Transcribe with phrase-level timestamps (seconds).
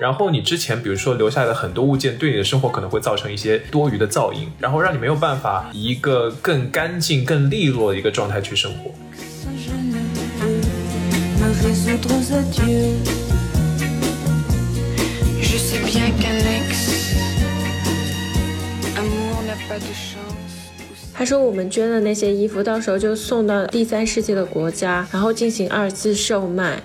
[0.00, 8.90] 然后你之前比如说留下来的很多物件，对你的生活可能会造成一些多余的噪音，然后让你没有办法以一个更干净、更利落的一个状态去生活。
[21.16, 26.82] 他说：“我们捐的那些衣服，到时候就送到第三世界的国家，然后进行二次售卖。”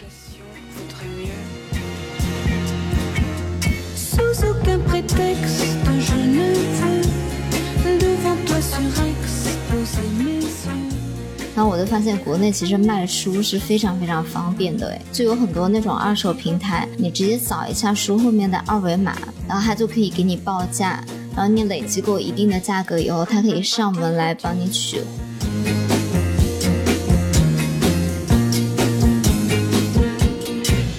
[11.60, 21.04] 然后我就发现国内其实卖书是非常非常方便的，哎，就有很多那种二手平台，你直接扫一下书后面的二维码，然后它就可以给你报价，
[21.36, 25.02] 然后你累积够一定的价格以后，它可以上门来帮你取。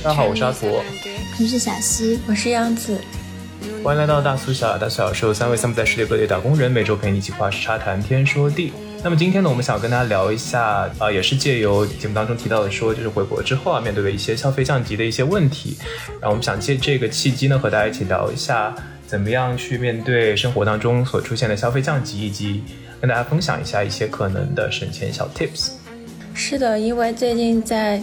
[0.05, 0.67] 大家好，我是阿图，
[1.41, 3.01] 我是小溪，我是杨子。
[3.83, 8.75] 欢迎来到大苏小大苏小是由三位三不在世界各地打工人每周陪你一起跨时差谈天说地。
[9.03, 15.79] 那么今天呢，我们想跟大家聊一下啊，也是借由节目当中提到的说，就是回国之后啊，面对的一些消费降级的一些问题。
[16.21, 18.75] 然后我们想借这个契机呢，和大家一起聊一下，
[19.07, 22.63] 怎么样去面对生活当中所出现的消费降级，以及
[23.01, 25.71] 跟大家分享一下一些可能的省钱小 tips。
[26.35, 28.01] 是的，因为最近在。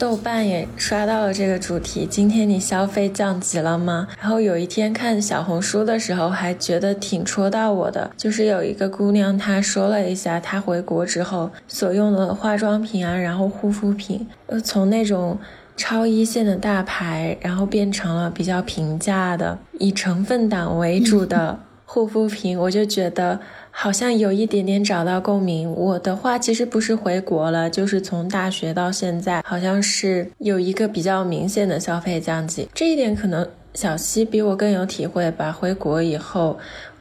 [0.00, 2.06] 豆瓣也刷到了这个主题。
[2.08, 4.08] 今天你消费降级了吗？
[4.18, 8.10] 然后有一天看小红书的时候，还觉得挺戳到我的。
[8.16, 15.38] 就是有一个姑娘，她说了一下她回国之后所用的化妆品啊，然后护肤品，呃，从那种
[15.76, 22.58] 超一线的大牌，然后变成了比较平价的，以成分党为主的护肤品。
[22.58, 23.38] 我就觉得。
[23.70, 25.70] 好像有一点点找到共鸣。
[25.72, 32.68] 我的话其实不是回国了，就是从大学到现在，好像是有一个比较明显的消费降级。
[32.74, 35.50] 这一点可能小西比我更有体会吧。
[35.52, 36.58] 回国以后，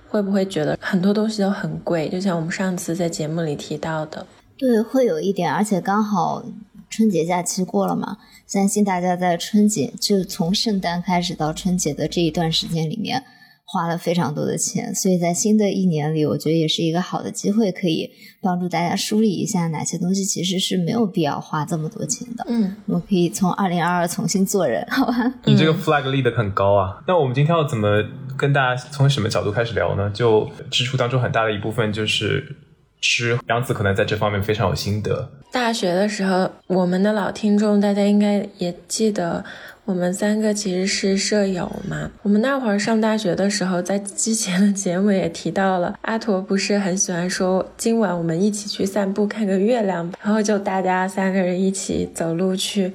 [0.07, 2.07] 会不会觉得很多东西都很贵？
[2.07, 4.25] 就像我们上次在节目里提到的，
[4.57, 5.51] 对，会有一点。
[5.51, 6.43] 而且刚好
[6.89, 8.17] 春节假期过了嘛，
[8.47, 13.23] 相信大家在春节就从圣诞开始到春节的这一段时间里面。
[13.71, 18.09] 花了非常多的钱，所以在新的一年里，我觉得也是一个好的机会，可以
[18.41, 22.43] 帮助大家梳理一下哪些东西其实是没有必要花这么多钱的。
[22.49, 25.33] 嗯，我们可以从二零二二重新做人，好吧？
[25.45, 26.99] 你这个 flag 立得很高啊！
[27.07, 28.03] 那我们今天要怎么
[28.35, 30.09] 跟大家从什么角度开始聊呢？
[30.11, 32.55] 就支出当中很大的一部分就是
[33.01, 35.29] 吃，杨子可能在这方面非常有心得。
[35.51, 39.45] 大学的时候，我们的老听众大家应该也记得。
[39.89, 42.11] 我们三个其实是舍友嘛。
[42.21, 52.93] 我们那会儿上大学的时候，在之前的节目也提到了，阿驼不是很喜欢说今晚我们一起去散步看个月亮，然后就大家三个人一起走路去。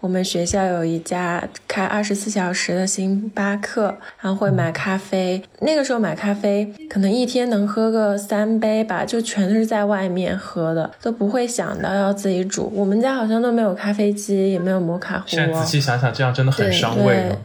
[0.00, 5.42] 我们学校有一家开二十四小时的星巴克，然后会买咖啡。
[5.60, 12.72] 那个时候买咖啡，可能一天能喝个三杯吧，就全都是在外面喝的，都不会想到要自己煮。
[12.74, 15.24] 我们家好像都没有咖啡机，也没有摩卡壶。
[15.26, 17.36] 现在仔细想想，这样真的很伤胃。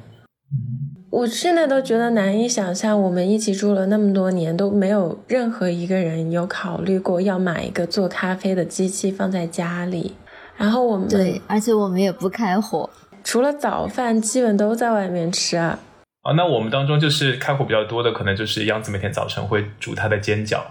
[1.09, 10.15] 我现在都觉得难以想象，我们一起住了那么多年，都没有任何一个人有考虑过要买一个做咖啡的机器放在家里。
[10.57, 12.89] 然后我们对，而且我们也不开火，
[13.23, 15.79] 除了早饭，基本都在外面吃啊。
[16.21, 20.61] 啊，那我们当中就是开火比较多的，可能就是央子每天早晨会煮他的煎饺。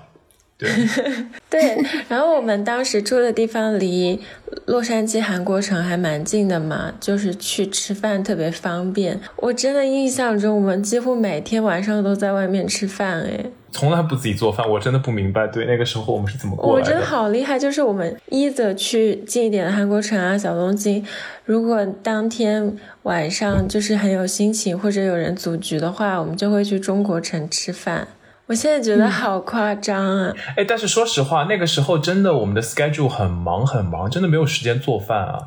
[0.57, 0.71] 对
[1.51, 4.21] 对，然后我们当时住的地方离
[4.67, 9.21] 洛杉矶韩国城还蛮近的嘛，就是去吃饭特别方便。
[9.37, 13.47] 我真的印象中，我们几乎每天晚上都在外面吃饭，哎。
[13.73, 15.49] 从来不自己做饭，我真的不明白。
[15.49, 16.89] 对，那个时候我们是怎么过来的？
[16.89, 21.05] 我真的好厉害，就是我们一则去近一点的韩国城啊、小东京，
[21.45, 28.07] 如果当天晚上就是很有心情或者有人组局的话，我们就会去中国城吃饭。
[28.47, 30.35] 我现在觉得好夸张啊！
[30.57, 35.47] 哎，但是说实话，那个时候真的我们的 schedule 很忙很忙，真的没有时间做饭啊。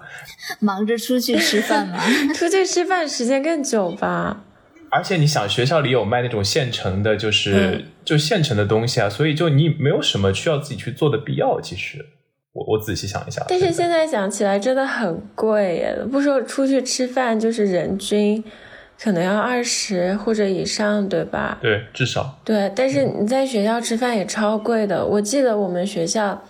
[0.60, 2.00] 忙着出去吃饭吗？
[2.34, 4.44] 出去吃饭时间更久吧。
[4.90, 11.60] 而且你想，学校里有卖那种现成的，就是就现成的东西啊，所以就你没有什么需要自己去做的必要。
[11.62, 12.04] 其实，
[12.54, 15.96] 我我仔细想一下，但是现在想起来真的很贵耶！
[16.10, 18.44] 不说出去吃饭，就是人均
[19.02, 21.58] 可能要二十或者以上，对吧？
[21.62, 22.72] 对，至少对。
[22.76, 25.06] 但是你在学校吃饭也超贵的。
[25.06, 26.42] 我记得我们学校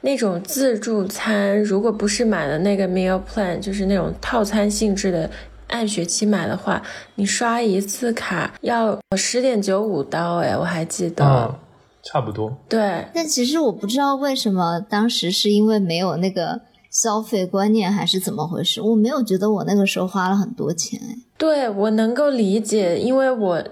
[0.00, 5.30] 那种自助餐，如果不是买的那个 meal plan，就是那种套餐性质的。
[5.68, 6.82] 按学期买的话，
[7.14, 11.24] 你刷一次卡要十点九五刀，哎，我还记得。
[11.24, 11.54] 嗯，
[12.02, 12.54] 差不多。
[12.68, 16.60] 对，但其实我不知道为什么当时是因为没有那个
[16.92, 18.82] 消费观念，还是怎么回事？
[18.82, 21.16] 我没有觉得我那个时候花了很多钱，哎。
[21.38, 23.64] 对我能够理解，因为我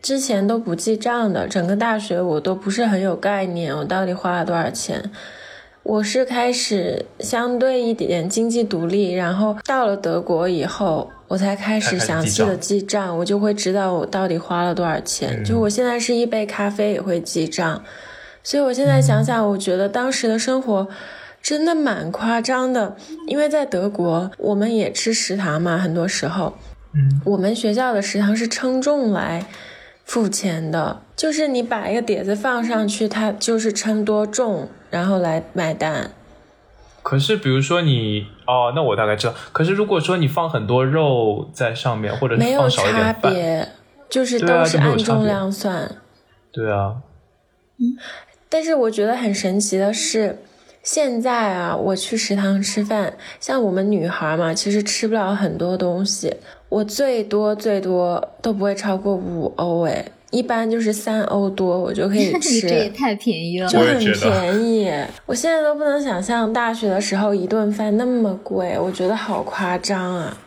[0.00, 5.10] 之前都不记账的，整个大学我都不是很有概念，我到底花了多少钱。
[5.82, 15.44] 我是开始相对一点经济独立，然后到了德国以后，我才开始详细的记账，我就会知道我到底花了多少钱。
[15.44, 17.84] 就我现在是一杯咖啡也会记账，
[18.42, 20.88] 所以我现在想想，我觉得当时的生活
[21.46, 22.96] 真的蛮夸张的。
[23.28, 26.54] 因为在德国，我们也吃食堂嘛，很多时候，
[26.92, 29.46] 嗯，我们学校的食堂是称重来
[30.04, 34.68] 付钱的，就是你把一个碟子放上去，它就是称多重。
[34.90, 36.10] 然后来买单。
[37.04, 39.34] 可是，比如说你哦，那我大概知道。
[39.52, 43.68] 可是，如果说你放很多肉在上面，或者没有差别，
[44.08, 45.96] 就是都是按重量算。
[46.50, 46.96] 对啊。
[47.78, 47.96] 嗯，
[48.48, 50.38] 但是我觉得很神奇的是，
[50.86, 56.32] 现在啊，我去食堂吃饭，像我们女孩嘛，其实吃不了很多东西，
[56.68, 60.12] 我最多最多都不会超过五欧诶。
[60.30, 64.88] 一般就是三欧多，我就可以 吃，这也太便宜了，就很便宜。
[65.26, 70.38] 我现在都不能想象大学的时候一顿饭那么贵，我觉得好夸张啊。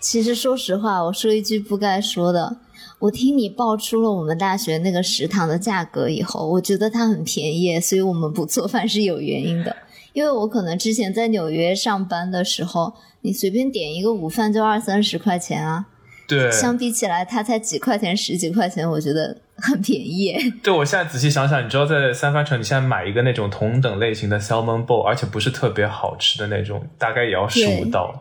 [0.00, 2.56] 其实说实话，我说一句不该说的，
[2.98, 9.76] 我听你报出了我们大学那个食堂的价格以后，我觉得它很便宜，所以我们不做饭是有原因的。
[10.12, 15.86] 因为我可能之前在纽约上班的时候，你随便点一个午饭就二三十块钱啊。
[16.26, 20.36] 对，相比起来，它才几块钱、十几块钱，我觉得很便宜。
[20.62, 28.12] 对，我现在仔细想想，你知道，在三藩城，你现在买一个那种同等类型的 salmon bowl，而且不是特别好吃的那种，大概也要十五刀。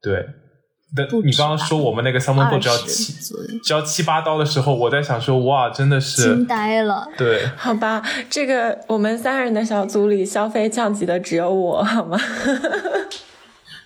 [0.00, 0.24] 对，
[0.96, 3.12] 那你刚刚说我们那个 salmon bowl 只要七，
[3.62, 7.06] 只要七八刀的时候，我在想说，哇，真的是惊呆了。
[7.16, 12.18] 对，好吧，这个我们三人的小组里消费降级的只有我，好吗？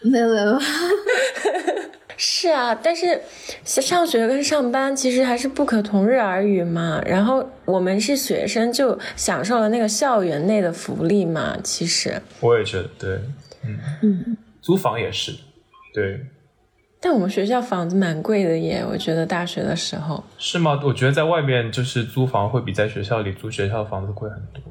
[0.03, 0.59] 没 有没有。
[2.17, 3.21] 是啊，但是
[3.65, 7.03] 上学跟上班其实还是不可同日而语嘛。
[7.05, 11.57] 然后我们是学生，就享受了那个校园内的福利嘛。
[11.65, 13.21] 其实我也觉得对，
[13.65, 15.33] 嗯嗯，租房也是，
[15.93, 16.25] 对。
[17.05, 20.81] 但我们学校房子蛮贵的耶，我觉得大学的时候是吗？
[20.85, 24.63] 我觉得在外面就是租房会比在学校里租学校的房子贵很多。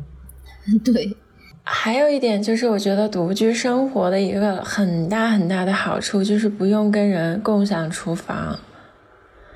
[0.93, 1.17] 对。
[1.63, 8.57] 还有一点就是，我觉得独居生活的一个很大很大的好处就是不用跟人共享厨房。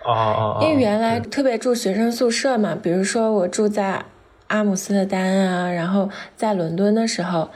[0.04, 4.06] 哦哦因为原来特别住学生宿舍嘛，比如说我住在
[4.48, 7.50] 阿姆斯特丹啊，然后在伦敦的时候，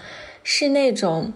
[0.43, 1.31] 是那种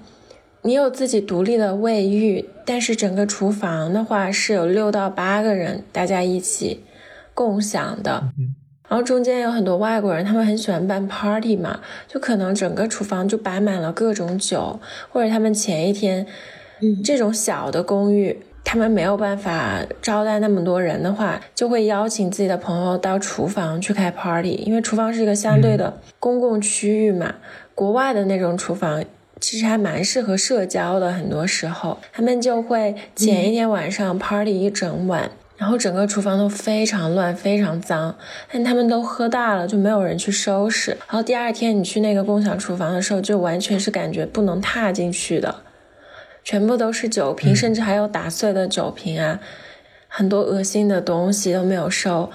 [0.64, 6.84] 你有自己独立的卫浴，但是整个厨房的话是有六到八个人大家一起
[7.34, 8.24] 共享的。
[8.88, 14.80] 然后中间有很多外国人，他们很喜欢办 party 嘛，就可能整个厨房就摆满了各种酒，
[15.10, 16.26] 或者他们前一天，
[17.04, 27.34] 这种小的公寓，他们没有办法招待那么多人的话，就会邀请自己的朋友到厨房去开 party，因为厨房是一个相对的公共区域嘛。
[27.76, 29.04] 国外的那种厨房
[29.44, 35.30] 其实还蛮适合社交的，很多时候他们就会前一天晚上 party 一整晚。
[35.58, 38.16] 然后整个厨房都非常乱，非常脏，
[38.52, 40.92] 但他们都喝大了，就没有人去收拾。
[40.92, 45.56] 然后第二天你去那个共享厨房的时候，就完全是感觉不能踏进去的，
[46.44, 49.42] 全部都是酒瓶，甚至还有打碎的酒瓶啊，
[50.08, 52.30] 很多恶心的东西都没有收。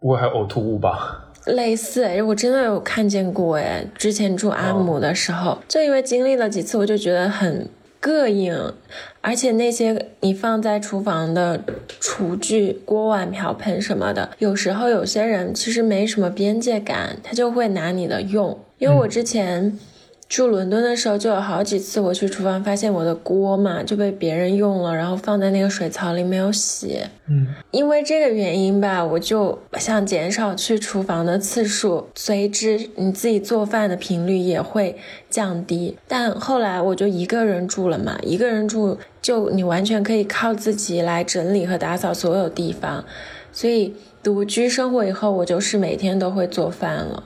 [0.00, 1.23] 不会还有呕吐物吧？
[1.46, 7.68] 类似，我真的有看见过哎，之前住阿姆的时候，就因为经历了几次，我就觉得很。
[8.00, 8.74] 膈应，
[9.22, 11.58] 而且那些你放在厨房的
[11.98, 18.58] 厨具、锅碗瓢盆什么的，有时候有些人其实没什么边界感，他就会拿你的用。
[18.76, 19.78] 因为我之前。
[20.26, 26.98] 住伦敦的时候，就有好几次我去厨房，发现我的锅嘛就被别人用了，然后放在那个水槽里没有洗。
[27.28, 34.96] 嗯，因为这个原因吧，我就想减少去厨房的次数，随之你自己做饭的频率也会
[35.30, 35.96] 降低。
[36.08, 43.04] 但后来我就一个人住了嘛，一个人住就你完全可以靠自己来整理和打扫所有地方，
[43.52, 47.24] 所以独居生活以后，我就是每天都会做饭了。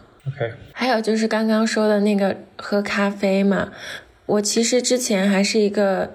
[0.73, 3.73] 还有就是刚刚说的那个喝咖啡嘛，
[4.27, 6.11] 我其实之前还是一个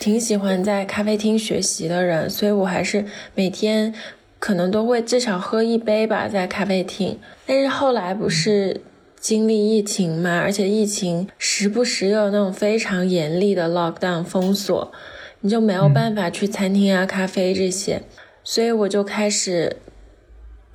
[0.00, 3.94] 挺喜欢在咖啡厅学习的人，所以我还是每天
[4.38, 7.18] 可能都会至少喝一杯吧，在咖啡厅。
[7.46, 8.80] 但是后来不是
[9.18, 14.92] 经历疫情嘛，而且疫情时不时有那种非常严厉的 lockdown 封锁，
[15.40, 18.02] 你就没有办法去餐厅啊、咖啡这些，
[18.42, 19.76] 所以我就开始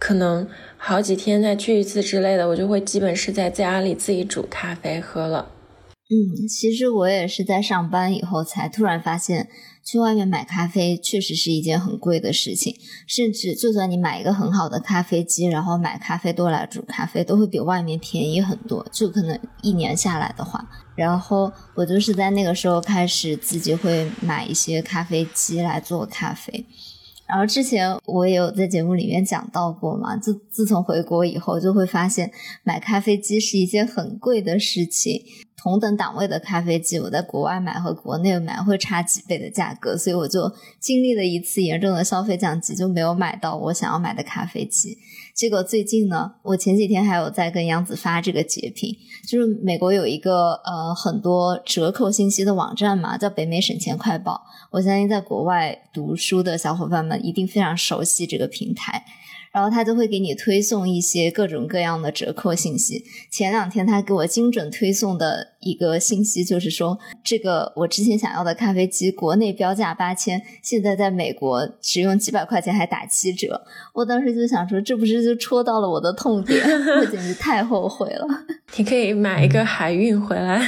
[0.01, 5.51] 可能好几天再去一次之类的，我就会基本是在家里自己煮咖啡喝了。
[6.09, 9.47] 嗯，其实我也是在上班以后才突然发现，
[9.85, 12.75] 去外面买咖啡确实是一件很贵的事情。
[13.07, 18.83] 甚至就算你买一个很好的咖啡机，然后买咖啡豆来煮咖啡，都会比外面便宜很多。
[18.91, 26.65] 就可能一年下来的话，然后我就是在那个时候开始自己会买一些咖啡机来做咖啡。
[27.31, 32.29] 然后之前我也有在节目里面讲到过嘛，自自从回国以后，就会发现
[32.61, 35.23] 买咖啡机是一件很贵的事情。
[35.55, 44.97] 同等档位的咖啡机，我在国外买和国内买会差几倍的价格，所以我就经历了一次严重的消费降级，就没有买到我想要买的咖啡机。
[45.33, 48.95] 结果最近呢，我前几天还有在跟杨子发这个截屏，
[49.27, 54.43] 就是美国有一个呃很多折扣信息的网站嘛，叫北美省钱快报。
[54.71, 59.03] 我相信在国外读书的小伙伴们一定非常熟悉这个平台。
[59.51, 63.03] 然后他就会给你推送一些各种各样的折扣信息。
[63.29, 73.61] 前两天他给我精准推送的一个信息就是说，这个我之前想要的咖啡机，国内标价八千，现在在美国只用几百块钱还打七折。
[73.93, 76.61] 我当时就想说，这不是就戳到了我的痛点？
[76.99, 78.27] 我简直太后悔了。
[78.77, 80.61] 你可以买一个海运回来。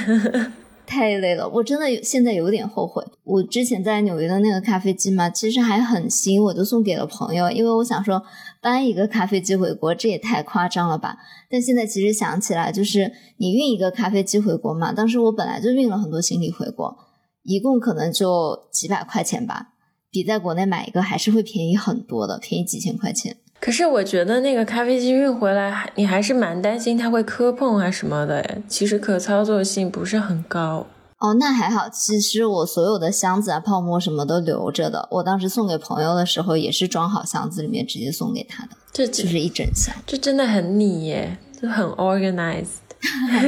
[0.94, 3.04] 太累了，我真的现在有点后悔。
[3.24, 8.22] 我之前在纽约的那个咖啡机嘛，其实还很新，我就送给了朋友，因为我想说
[8.62, 11.18] 搬一个咖啡机回国，这也太夸张了吧。
[11.50, 16.96] 但现在其实想起来，就是你运一个咖啡机回国嘛，当时我本来就运了很多行李回国，
[17.42, 19.70] 一共可能就几百块钱吧，
[20.12, 23.38] 比在国内买一个还是会便宜很多的，便宜几千块钱。
[23.64, 28.58] 可是我觉得那个咖啡机运回来，你还是蛮担心它会磕碰啊什么的。
[28.68, 30.86] 其实可操作性不是很高。
[31.20, 31.88] 哦，那还好。
[31.88, 35.08] 其实我所有的箱子啊、泡沫什么都留着的。
[35.12, 38.72] 我当时送给朋友的时候，也是装好箱子里面直接送给他的。
[38.92, 42.84] 这就是一整箱，这真的很你耶，就很 organized。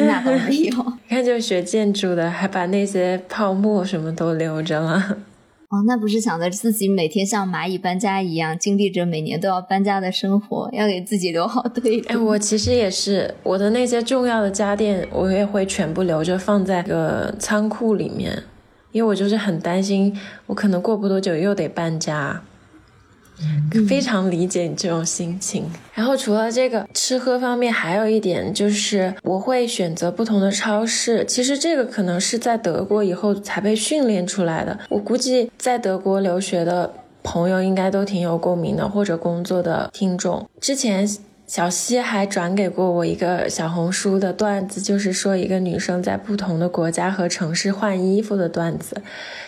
[0.08, 0.94] 那倒没有。
[1.10, 5.18] 你看，就学建筑的，还把那些泡沫什么都留着了。
[5.70, 12.06] 哦，那不是想着自己每天像蚂蚁搬家一样，经历着每年都要搬家的生活，要给自己留好退路。
[12.08, 18.44] 哎，我其实也是，我的那些重要的家电，我也会全部留着放在个仓库里面，
[18.92, 22.44] 因为我就是很担心，我可能过不多久又得搬家。
[23.88, 25.66] 非常理解你这种心情。
[25.94, 31.26] 然后除了这个吃喝方面，还有一点就是我会选择不同的超市。
[31.26, 34.80] 其实这个可能是在德国以后才被训练出来的。
[34.90, 41.08] 我估计在德国留学的朋友应该都挺有共鸣的，或者工作的听众之前。
[41.48, 49.02] 小西还转给过我一个小红书的段子，就是说一个女生在不同的国家和城市换衣服的段子，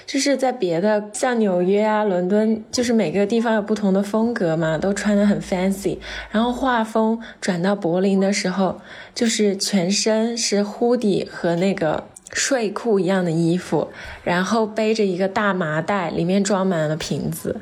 [0.05, 5.97] 就是在别的像纽约啊、伦敦，就是每个地方有不同的风格嘛，都穿的很 fancy。
[6.29, 8.79] 然后画风转到柏林的时候，
[9.15, 13.89] 就是全身是 hoodie 和那个睡裤一样的衣服，
[14.23, 17.61] 然后背着一个大麻袋，里面装满了瓶子。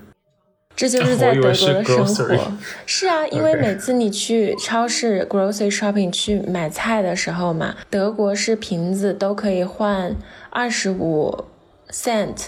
[0.76, 2.52] 这就是在德国的生活，
[2.86, 10.14] 是啊，因为每次你去超市 grocery shopping 去买菜的时候嘛，德国是瓶子都可以换
[10.50, 11.46] 二十五
[11.90, 12.48] cent，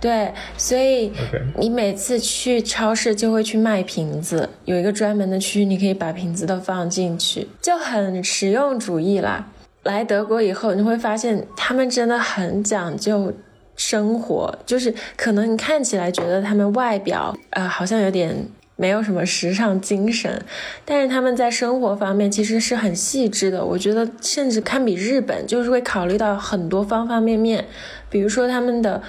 [0.00, 1.12] 对，所以
[1.58, 9.48] 你每次去超市就会去卖瓶子，有一个专门的区域，你可以把瓶子都放进去，就很实用主义啦。
[9.82, 13.32] 来德国以后，你会发现他们真的很讲究。
[13.76, 20.42] 生活就是可能你看起来觉得他们外表呃好像有点没有什么时尚精神，
[20.84, 23.64] 但是他们在生活方面其实是很细致的。
[23.64, 27.66] 我觉得甚至堪比日本，就是会考虑到很多方方面面。
[28.10, 29.02] 比如说他们的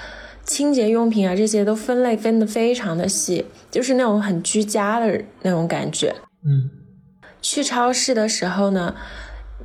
[0.45, 6.15] 清洁用品啊这些都分类分得非常的细，就是那种很居家的那种感觉。
[6.45, 6.69] 嗯，
[7.41, 8.95] 去超市的时候呢。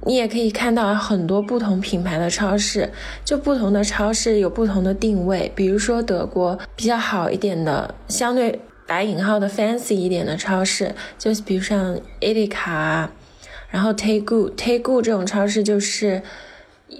[0.05, 2.91] 你也可以看到很多不同品牌的超市，
[3.25, 5.51] 就不同的超市有不同的定位。
[5.55, 13.09] 比如说德国比较好一点的，相对打引号的 fancy 一点的超市，就是比如像 Edeka，
[13.71, 16.21] 然后 Tegu，Tegu 这种超市就是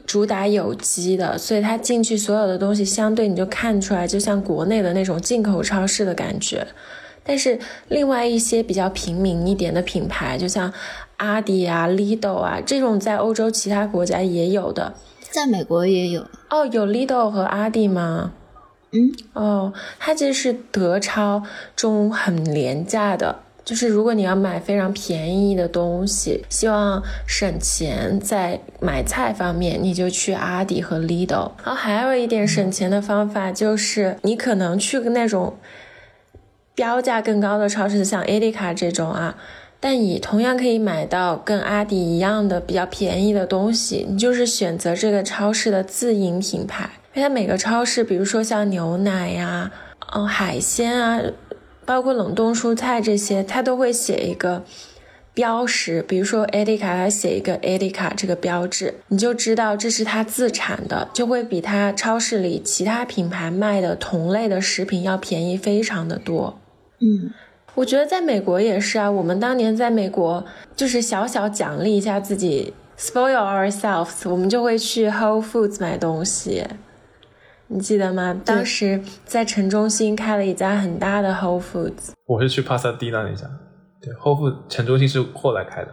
[0.07, 6.67] 主打有机的，所以它进去所有的东西相对你就看出来，就像国内的那种进口超市的感觉。
[7.25, 10.73] 但是另外一些比较平民一点的品牌，就像。
[11.19, 14.95] 阿迪啊，Lido 啊，这种在欧洲其他国家也有的，
[15.31, 16.67] 在美国也有哦。
[16.67, 18.33] 有 Lido 和阿迪吗？
[18.91, 21.45] 嗯，哦，它这是德超
[21.77, 31.53] 中很廉价的就是如果你要买非常便宜的东西，希望省钱在买菜方面，你就去阿迪和 Lidl。
[31.63, 35.57] 然后还有一点省钱的方法就是，你可能去个那种
[36.75, 39.37] 标价更高的超市，像 a 迪卡这种啊，
[39.79, 44.07] 但你同样可以买到跟阿迪一样的比较便宜的东西。
[44.09, 49.71] 你就是选择这个超市的自营品牌，因为它每个超市，比如说像牛奶呀、
[50.15, 51.21] 嗯海鲜啊。
[51.85, 54.63] 包括冷冻蔬菜这些，它都会写一个
[55.35, 66.61] 标识，比如说 e d i 卡，它写一个 e d i 卡这个标志，你就知道这是它自产的，就会比它超市里其他品牌卖的同类的食品要便宜非常的多。
[67.03, 67.31] 嗯，
[67.75, 70.45] 我觉得在美国也是啊，我们当年在美国
[70.77, 76.65] 就是小小奖励一下自己，spoil ourselves，我们就会去 Whole Foods 买东西。
[77.67, 78.39] 你记得吗？
[78.45, 82.13] 当时在城中心开了一家很大的 Whole Foods。
[82.27, 83.51] 我是去帕萨蒂那那家，
[84.01, 85.89] 对，Whole Foods 城中心是后来开的。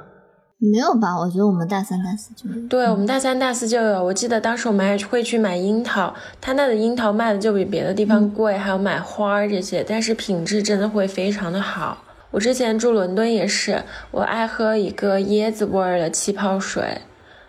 [0.61, 1.17] 没有吧？
[1.17, 2.67] 我觉得我们大三、大四就有。
[2.67, 4.03] 对，我们大三、大四就有。
[4.03, 11.97] 我记得当时我们还会去买樱桃，他那的樱桃卖的就比别的地方贵，还有买花儿这些，但是品质真的会非常的好。
[12.31, 16.83] 我之前住伦敦也是，我爱喝一个椰子味儿的气泡水，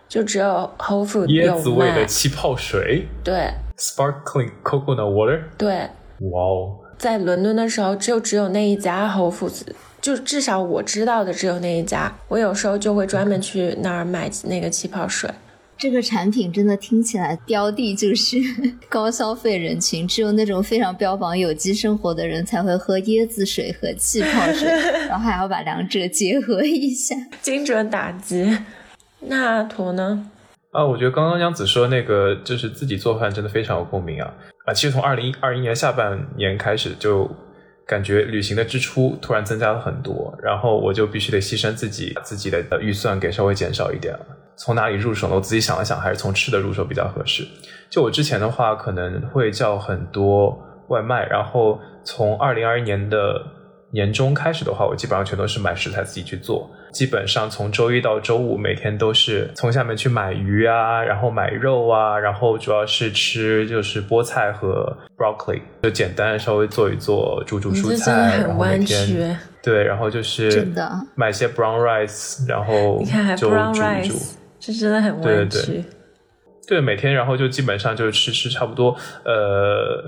[0.07, 3.07] 就只有 Whole Foods 有椰子味的气泡水。
[3.23, 3.51] 对。
[3.77, 5.41] Sparkling coconut water。
[5.57, 5.89] 对，
[6.31, 9.63] 哇哦，在伦敦的时候就只有那一家 Whole Foods，
[10.01, 12.11] 就至少我知道的只有那一家。
[12.27, 15.29] 我有时候就会专门去那儿买那个气泡水。
[15.77, 18.37] 这个产品真的听起来标的就是
[18.87, 24.67] 高消费人群，只有那种非常标榜有机生活的人才会喝椰子水和气泡水，
[25.07, 28.55] 然后还要把两者结合一下， 精准打击。
[29.21, 30.29] 那图呢？
[30.71, 34.33] 啊，我觉得刚刚杨子说那个就是自己做饭真的非常有共鸣啊
[34.65, 34.73] 啊！
[34.73, 37.29] 其实从二零二一年下半年开始，就
[37.87, 44.25] 感觉旅行的支出突然增加了很多，然后我就必须得牺牲自己自己的预算给稍微减少一点了。
[44.55, 45.35] 从哪里入手呢？
[45.35, 47.45] 我自己想了想，还是从吃的入手比较合适。
[47.89, 50.57] 就我之前的话，可能会叫很多
[50.89, 53.41] 外卖，然后从二零二一年的
[53.91, 56.69] 年中开始的话，我基本上全都是买食材自己去做。
[56.91, 70.67] 基本上从周一到周五，每天都是从下面去买鱼啊，然后买肉啊，然后主要是吃就是菠菜和 broccoli，就简单稍微做一做，煮煮蔬菜，然后每天对，然后就是
[71.15, 73.01] 买些 brown rice，然后
[73.37, 74.15] 就煮一煮，
[74.59, 75.57] 这真的很弯曲。
[75.57, 75.83] 对对
[76.67, 80.03] 对，每天然后就基本上就是吃吃差不多，呃，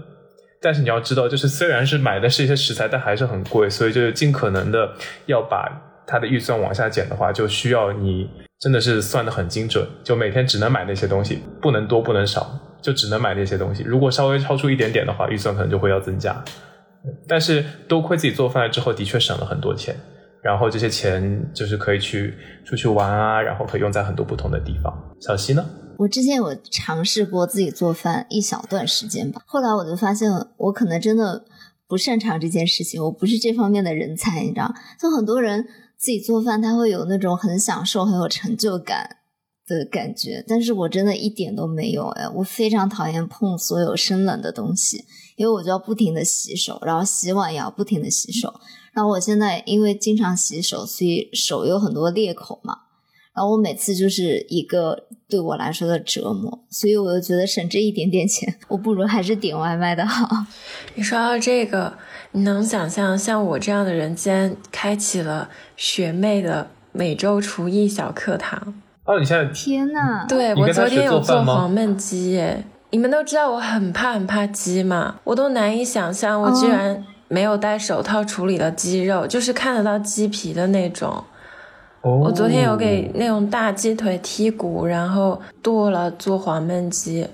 [0.62, 4.94] 但是你要知道，就是虽然是买的是一些食材，但还是很贵，所以就是尽可能的
[5.28, 5.72] 要把。
[6.06, 13.84] 他的预算往下减的话，就需要你真的是算的很精准，就每天只能买那些东西，不能多不能少，就只能买那些东西。
[13.84, 16.44] 如果稍微超出一点点的话，预算可能就会要增加。
[17.28, 19.94] 但是多亏自己做饭了之后，的确省了很多钱，
[20.42, 22.34] 然后这些钱就是可以去
[22.66, 24.94] 出去玩啊，然后可以用在很多不同的地方。
[25.20, 25.66] 小溪呢？
[25.98, 31.44] 我之前有尝试过自己做饭一小段时间吧，后来我就发现我可能真的
[31.88, 35.68] 不擅长这件事情，我不是这方面的人才，你知道，就很多人。
[35.98, 39.18] 自己做饭，他会有那种很享受、很有成就感
[39.66, 42.28] 的感觉，但是我真的一点都没有哎！
[42.30, 45.06] 我非常讨厌碰所有生冷的东西，
[45.38, 48.54] 因为我就要不停的洗手，然后洗碗也要不停的洗手。
[48.92, 52.80] 然后我现在因为经常洗手，所以手有很多裂口嘛。
[53.36, 60.30] 然后我每次就是一个对我来说的折磨，所以我就觉得省这一点点钱，我不如还是点外卖的好。
[60.94, 61.94] 你说到这个，
[62.34, 68.76] 你能想象像我这样的人，竟然开启了学妹的每周厨艺小课堂？
[69.06, 70.28] 哦，你现在天呐！
[70.30, 72.64] 对我昨天有做黄焖鸡耶！
[72.92, 81.24] 你们都知道我很怕很怕鸡嘛，我都难以想象我居然没有戴手套处理了鸡肉，就是看得到鸡皮的那种。
[82.04, 87.26] 我昨天有给那种大鸡腿剔骨，然后剁了做黄焖鸡。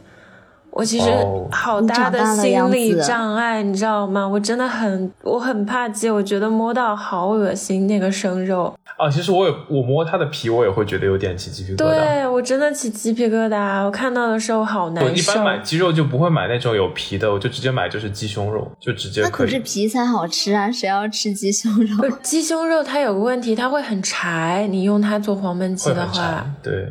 [0.72, 1.10] 我其实
[1.52, 4.28] 好大的心理障碍，你知道吗？
[4.28, 8.74] 我真的很，我很怕鸡，我觉得摸到好恶心那个生肉。
[8.98, 11.78] 啊，其实我也我摸它的皮，我也会觉得有点起鸡皮疙瘩。
[11.78, 15.10] 对我真的起鸡皮疙瘩，我看到的时候好难受。
[15.10, 19.22] 我一般买鸡肉就不会买那种有皮的，我就直接买就是鸡胸肉，就直接。
[19.22, 22.10] 那可是皮才好吃啊，谁要吃鸡胸肉？
[22.22, 26.90] 鸡胸肉它有个问题，它会很柴，你用它做黄焖鸡的话，对，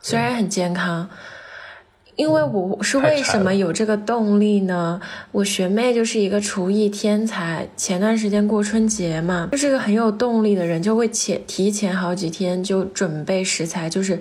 [0.00, 1.08] 虽然很健康。
[2.16, 5.00] 因为我是为什么有这个动力呢？
[5.32, 14.18] 我学妹就是一个厨艺天才，前段时间过春节嘛，就是个很有动力的人，就会前提前好几天就准备食材，就是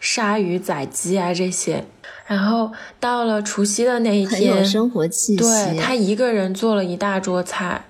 [0.00, 1.84] 杀鱼宰鸡啊这些，
[2.26, 5.36] 然后到了除夕的那一天，很有生活气息。
[5.36, 7.84] 对他一个人做了一大桌菜，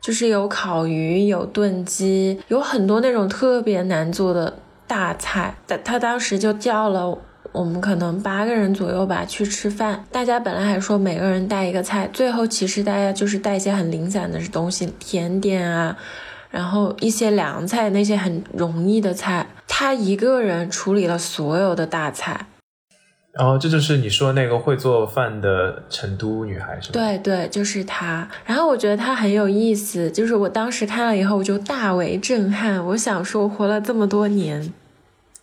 [0.00, 5.56] 就是有烤鱼，有炖鸡，有很多那种特别难做的大菜。
[5.66, 7.18] 他他当时就叫了
[7.52, 15.96] 我们可能八个人左右吧去吃饭，大家本来还说每个人带一个菜，最后其实大家就是带一些很零散的东西，甜点啊。
[16.50, 22.46] 然后一些凉菜，那些很容易的菜，他一个人处理了所有的大菜。
[23.32, 26.92] 然后这就是你说那个会做饭的成都女孩是吗？
[26.92, 28.28] 对对，就是她。
[28.44, 32.84] 然后我觉得她很有意思，就是我当时看了以后我就大为震撼。
[32.88, 34.70] 我想说，我活了这么多年，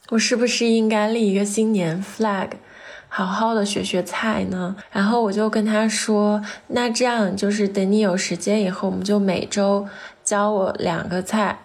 [0.10, 2.50] 我是不是应该立一个新年 flag，
[3.08, 4.76] 好好的学学菜呢？
[4.92, 9.88] 然后我就跟他说，那这样就是等你有时间以后，我们就每周。
[10.22, 11.58] 教我两个菜，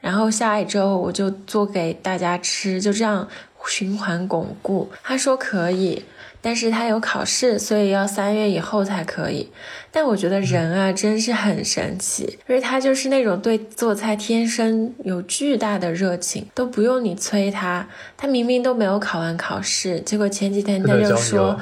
[0.00, 3.28] 然后下一周我就做给大家吃，就这样
[3.66, 4.90] 循环巩固。
[5.02, 6.06] 他说可以，
[6.40, 9.50] 但是他有考试，所以要三月以后才可以。
[9.90, 17.86] 但我觉得人啊，真是很神奇，因为他就是那种对做菜天生有巨大的热情，都不用你催他。
[18.16, 21.58] 他明明都没有考完考试，结果前几天他就说：“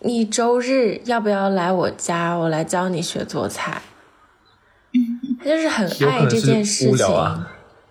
[0.00, 3.82] 你周日要不要来我家，我来教你学做菜。”
[5.38, 7.44] 他就是很爱这件事情，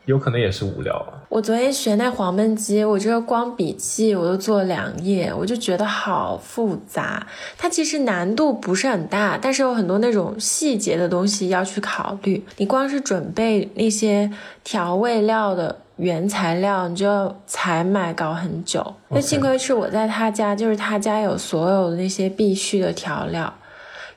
[0.05, 1.23] 有可能也是无聊啊。
[1.29, 7.25] 我昨天学那黄焖鸡，我这个光笔记我都做了两页，我就觉得好复杂。
[7.57, 12.43] 它其实难度不是很大，但是有很多那种细节的东西要去考虑。
[12.57, 14.29] 你光是准备那些
[14.63, 18.93] 调味料的原材料，你就要采买搞很久。
[19.09, 23.51] 那幸亏是我在他家，就是他家有所有的那些必须的调料。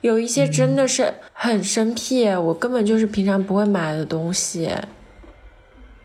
[0.03, 4.70] 有一些真的是很生僻，我根本就是平常不会买的东西。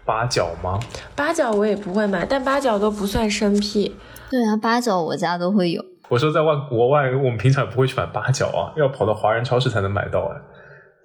[0.06, 0.80] 八角吗？
[1.16, 3.96] 八角我也不会买，但八角都不算生僻。
[4.30, 5.84] 对啊，八角我家都会有。
[6.10, 10.42] 我说在外国外，我们平常不会去买八角啊，要跑到华人超市才能买到哎。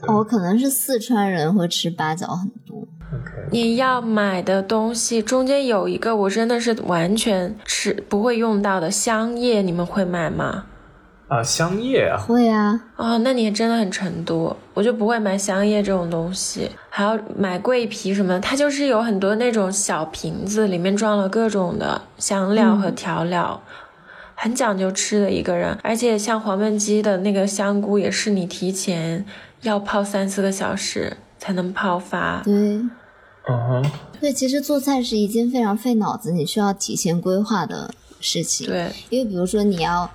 [0.09, 2.87] 哦，可能是四川人会吃八角很多。
[3.51, 10.65] 你要买的东西中间有一个我真的是完全吃不会用到的香叶，你们会买吗？
[11.29, 23.61] 啊，香叶啊，会啊，哦，那你也真的很成都，我就不会买香叶这种东西，还要买桂皮什么的，它就是有很多那种小瓶子，里面装了各种的香料和调料，
[24.37, 29.27] 很讲究吃的一个人，而且像黄焖鸡的那个香菇也是你提前
[29.63, 32.93] 要泡三四个小时才能泡发，对，嗯
[33.49, 40.09] 哼，对，其实做菜是一件非常费脑子，你需要提前规划的事情，对，因为比如说你要。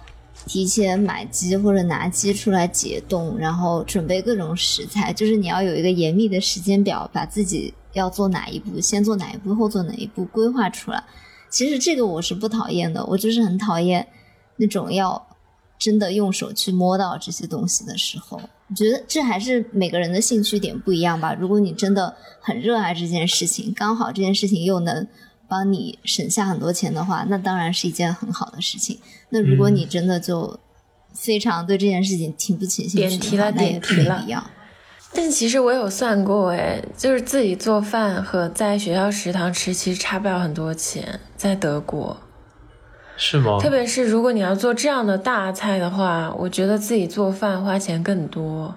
[0.52, 11.02] 提前买鸡或者拿鸡出来解冻，然后准备各种食材，就是你要有一个严密的时间表，把自己要做哪一步，先做哪一步，后做哪一步规划出来。
[11.50, 14.06] 其实这个我是不讨厌的，我就是很讨厌
[14.58, 15.26] 那种要
[15.80, 18.42] 真的用手去摸到这些东西的时候。
[18.68, 21.34] 我觉得这还是每个人的兴趣点不一样吧。
[21.34, 25.08] 如果你真的很热爱这件事情，刚好这件事情又能。
[25.52, 28.98] 帮你省下很多钱的话，那当然是一件很好的事情。
[29.32, 30.58] 那如果你真的就
[31.14, 34.42] 非常对这件事情提不起兴趣的话，那也没必要。
[35.14, 41.20] 但其实我有算过，哎，就是自己做饭和在学校食堂吃，其实差不了很多钱。
[41.36, 42.16] 在德国，
[43.18, 43.60] 是吗？
[43.60, 48.74] 特别是如果你要做这样的大菜的话，我觉得自己做饭花钱更多。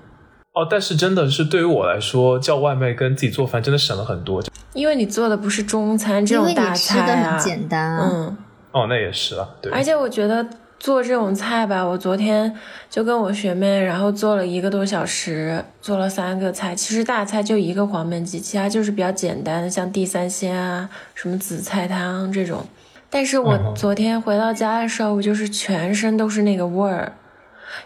[0.55, 4.41] 哦，但是真的是对于我来说，叫外卖跟自己做饭真的省了很多。
[4.73, 7.99] 因为你做的不是中餐这种大菜啊，简单。
[7.99, 8.37] 嗯，
[8.71, 9.73] 哦，那也是啊，对。
[9.73, 10.47] 而且我觉得
[10.79, 12.55] 做这种菜吧，我昨天
[12.89, 16.73] 就跟我学妹，然后做了一个多小时，做了三个菜。
[16.73, 22.65] 其实大菜就一个黄焖鸡，其他就是比较简单的，像地三鲜啊，什么紫菜汤这种。
[23.11, 27.13] 但是我昨天回到家的时候，我就是全身都是那个味儿。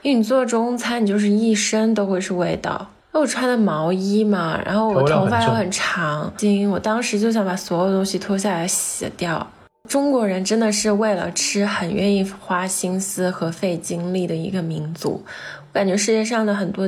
[0.02, 2.88] 因为你做中餐，你就是一身都会是味道。
[3.12, 6.32] 那我穿的毛衣嘛，然后我头发又很长，
[6.70, 9.46] 我当时就想把所有东西脱下来洗掉。
[9.88, 16.86] 中国人真的是为了吃很愿意花心思和费精力的一个民族，我感觉世界上的很多，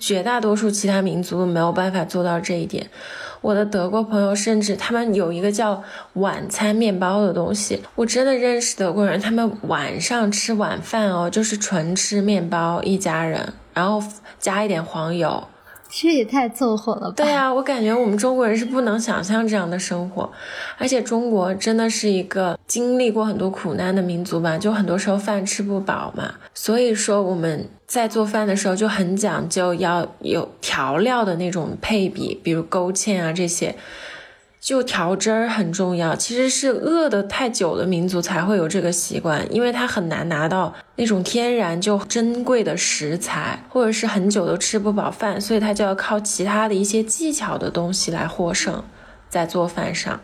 [0.00, 2.84] 绝大多数其他民族都没有办法做到这一点。
[3.44, 14.02] 我的德国朋友甚至他们有一个叫晚餐面包的东西，我真的认识德国人，他们晚上吃晚饭哦，就是纯吃面包，一家人，然后
[14.38, 15.44] 加一点黄油。
[15.96, 17.14] 这也太凑合了吧？
[17.16, 20.28] 对啊，我感觉我们中国人是不能想象这样的生活，
[20.76, 33.72] 而且中国真的是一个经历过很多苦难的民族吧，就很多时候饭吃不饱嘛，所以说我们在做饭的时候就很讲究要有调料的那种配比，比如勾芡啊这些。
[34.64, 36.16] 就调汁儿很重要。
[36.16, 48.82] 其实是饿得太久的民族才会有这个习惯，因为他很难拿到那种天然就珍贵的食材，或者是很久都吃不饱饭，所以他就要靠其他的一些技巧的东西来获胜，
[49.28, 50.18] 在做饭上。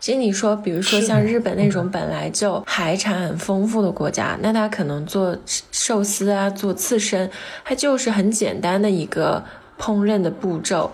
[0.00, 5.38] 其实你说，比如说像日本那种本来就海产很丰富的国家，那他可能做
[5.70, 7.30] 寿司啊，做刺身，
[7.64, 9.44] 它就是很简单的一个
[9.78, 10.90] 烹饪的步骤，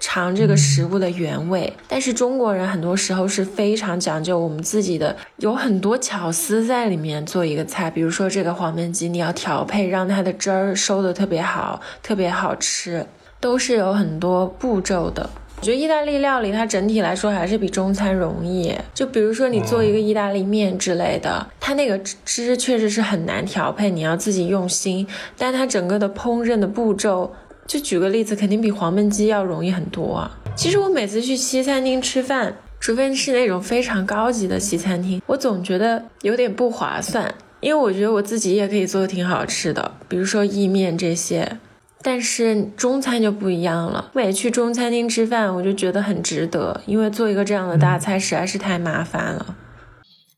[0.00, 1.72] 尝这个食物的原味。
[1.88, 7.90] 但是中国人很多时候是非常讲究我们自己的，有很多巧思在里面做一个菜。
[7.90, 13.06] 比如说这个黄焖鸡，你要调配让它的汁儿收的特别好，特别好吃，
[13.40, 15.28] 都是有很多步骤的。
[15.60, 18.72] 我觉得意大利料理它整体来说还是比中餐容易。
[18.94, 25.04] 就比如说你做一个意大利面之类的，它那个汁确实是很难调配，你要自己用心。
[25.36, 27.34] 但它整个的烹饪的步骤，
[27.68, 30.38] 就举个例子，肯定比黄焖鸡要容易很多啊。
[30.56, 41.58] 其实我每次去西餐厅吃饭，除非是那种非常高级的西餐厅，我总觉得有点不划算，因为我觉得我自己也可以做的挺好吃的，比如说意面这些。
[42.00, 49.56] 但是中餐就不一样了，每去中餐厅吃饭，我就觉得很值得，因为做一个这样的大菜实在是太麻烦了。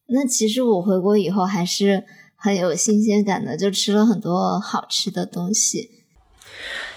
[0.08, 2.02] 那其实我回国以后还是
[2.34, 5.99] 很有新鲜感的，就吃了很多好吃的东西。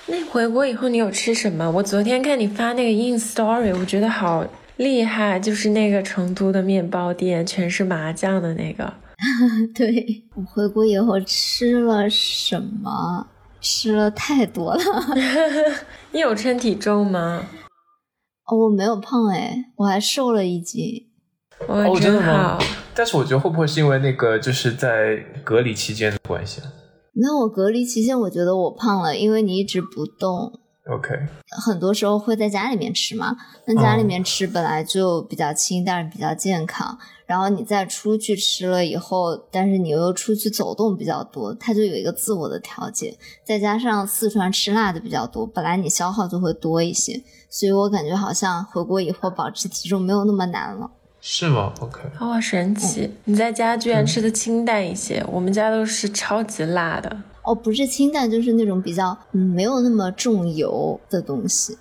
[0.06, 1.70] 那回国以后你有吃什么？
[1.72, 4.46] 我昨天看你发那个 in story，我觉得好
[4.78, 8.94] 厉害，就是那个成都的面包店，全是麻酱的那个。
[9.74, 13.28] 对我回国以后吃了什么？
[13.62, 14.82] 吃了太多了，
[16.12, 17.48] 你有称体重吗？
[18.46, 21.08] 哦，我没有胖哎，我还瘦了一斤。
[21.66, 22.60] 哦，真的吗？
[22.94, 26.62] 但是我觉得会不会是因为那个就是在隔离期间的关系？
[27.16, 30.60] 那我隔离期间，我觉得我胖了，因为你一直不动。
[30.86, 31.16] OK，
[31.66, 36.98] 很多时候会在家里面吃嘛，那家里面吃本来就比较轻，但是比较健康。
[37.26, 43.18] 然后你再出去吃了以后，但是你又出去走动比较多，它就有一个自我的调节。
[43.46, 50.92] 再加上四川吃辣的比较多，本来你消耗就会多一些，所以我感觉好像回国以后保持体重没有那么难了。
[51.26, 53.10] 是吗？OK，好神奇！
[53.24, 57.10] 你在家居然吃的清淡一些，我们家都是超级辣的。
[57.44, 61.78] 哦，不是清淡，就是那种比较嗯没有那么重油的东西。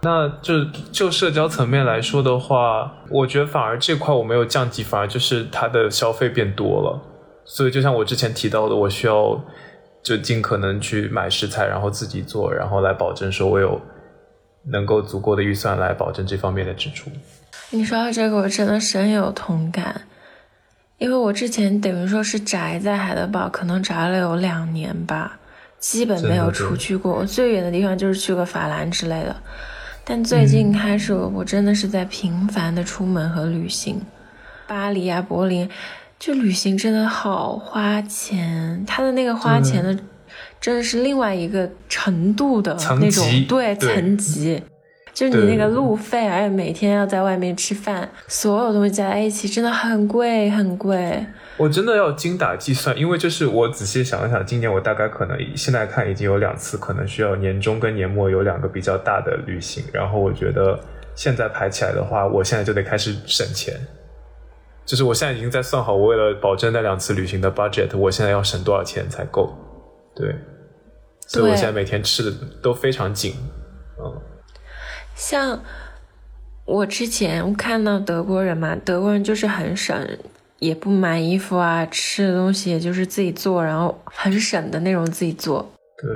[0.00, 6.98] 那就就社交层面来说的话，我觉得反而这块我没有降级，反而就是它的消费变多了。
[7.44, 9.38] 所以就像我之前提到的，我需要
[10.02, 13.78] 就尽可能去买食材，然后自己做，然后来保证说我有
[14.70, 17.10] 能够足够的预算来保证这方面的支出。
[17.70, 20.02] 你说到这个，我真的深有同感。
[20.98, 25.38] 因为我之前等于说是宅在海德堡，可能宅了有两年吧，
[25.78, 27.12] 基本没有出去过。
[27.12, 29.36] 我最远的地方就是去个法兰之类的。
[30.04, 34.02] 但最近开始，我真的是在频繁的出门和旅行，
[34.66, 35.70] 巴黎啊、柏林，
[36.18, 38.84] 就旅行真的好花钱。
[38.84, 39.96] 他的那个花钱的，
[40.60, 44.62] 真的是另外一个程度的那种，对层级。
[45.14, 51.26] 就是你那个路费，而且每天要在外面吃饭，所有东西加在一起真的很贵很贵。
[51.56, 59.82] 我真的要精打计算，因为就是我仔细想了想，今年我大概可能现在看已经有两次，可能需要年终跟年末有两个比较大的旅行。
[59.92, 60.78] 然后我觉得
[61.16, 63.74] 现在排起来的话，我现在就得开始省钱。
[64.86, 69.52] 就是我现在已经在算好，我为了保证那两次旅行的 budget，我现在要省多少钱才够？
[70.18, 70.34] 对，
[71.28, 73.34] 所以我现在每天吃的都非常紧，
[74.00, 74.20] 嗯。
[75.14, 75.62] 像
[76.64, 79.96] 我之前看到德国人嘛，德国人就是很省，
[80.58, 85.70] 也不买衣服啊，吃的东西也就是自己做，然后很省的那种自己做。
[86.02, 86.10] 对，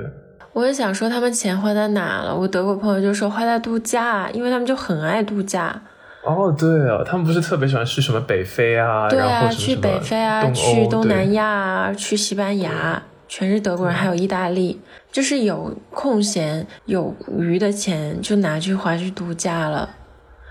[0.51, 2.35] 我就想说他们钱花在哪了？
[2.35, 5.81] 我德国朋友就说花在度假，因为他们就很爱度假。
[6.25, 9.09] 哦，对啊，他们不是特别喜欢去什么北非啊？
[9.09, 14.79] 对啊，去北非啊，去东南亚啊，去西班牙，全是德国人，还有意大利。
[15.11, 19.89] 就是有空闲有余的钱，就拿去花去度假了。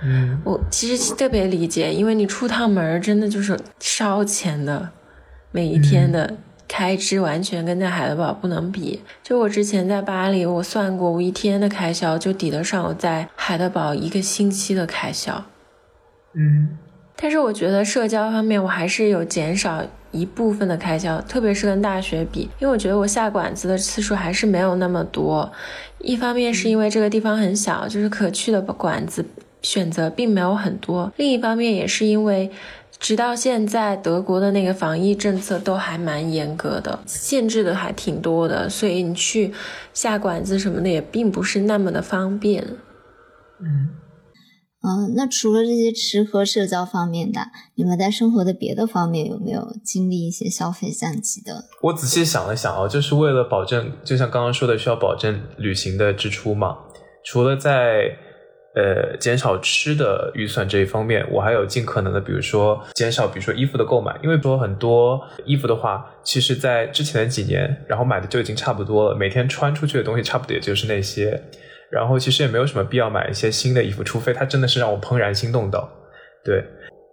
[0.05, 4.91] 嗯，我其实特别理解，因为你出趟门真的就是烧钱的，
[5.51, 6.35] 每一天的
[6.69, 9.01] 开支完全跟在海德堡不能比。
[9.23, 15.45] 就我之前在巴黎，我算过，我一天的开销就抵得上我在海德堡一个星期的开销。
[16.35, 16.79] 嗯，
[17.17, 19.85] 但是我觉得社交方面，我还是有减少。
[20.13, 25.51] 一部分的开销，特别是跟大学比，因为我觉得我下馆子的次数还是没有那么多。
[25.99, 29.25] 一方面是因为这个地方很小，就是可去的馆子
[29.63, 32.51] 选择并没有很多；另一方面也是因为，
[32.99, 39.53] 直到现在德国的那个防疫政策都还蛮严格的，限制的还挺多的，所以你去
[39.95, 42.65] 下馆子什么的也并不是那么的方便。
[43.61, 43.89] 嗯。
[44.85, 47.41] 嗯，那除了这些吃喝社交方面的，
[47.77, 51.65] 你们在生活的别的方面有没有经历一些消费降级的？
[51.83, 56.77] 我仔细想了想啊，就是为了保证，就像刚刚说的，需要保证旅行的支出嘛。
[57.25, 58.17] 除了在
[58.75, 71.41] 呃减少吃的预算这一方面，我还有尽可能的，比如说减少，比如说衣服的购买，因为说很多衣服的话，其实在之前的几年，然后买的就已经差不多了，每天穿出去的东西差不多也就是那些。
[71.93, 75.79] 然后其实也没有什么必要买一些新的衣服，除非它真的是让我怦然心动的。
[76.43, 76.65] 对，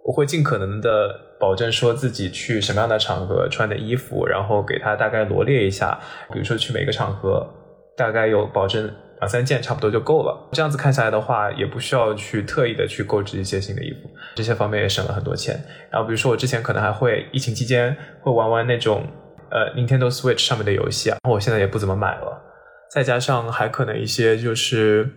[0.06, 6.00] 我会尽可能的保证说自己去什么样的场合穿的衣服，然后给它大概罗列一下，
[6.32, 7.46] 比如说去每个场合
[7.94, 10.48] 大概有保证两三件差不多就够了。
[10.52, 15.62] 这样子看下来的话，也不需要去特意的去购置一些新的衣服，这些方面也省了很多钱。
[15.90, 19.06] 然后比如说我之前可能还会疫情期间会玩玩那种
[19.50, 22.46] 呃 Nintendo Switch 上面的游戏啊，我现在也不怎么买了。
[22.92, 25.08] 再加上还可能一些就是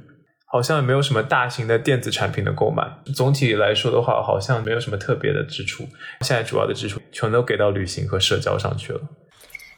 [0.46, 2.84] 好像也没有什么大型的电子产品的购买，
[3.16, 5.84] 总体来说的话，好像没有什么特别的支出。
[6.22, 9.02] 现在主要的支出全都给到旅行和社交上去了。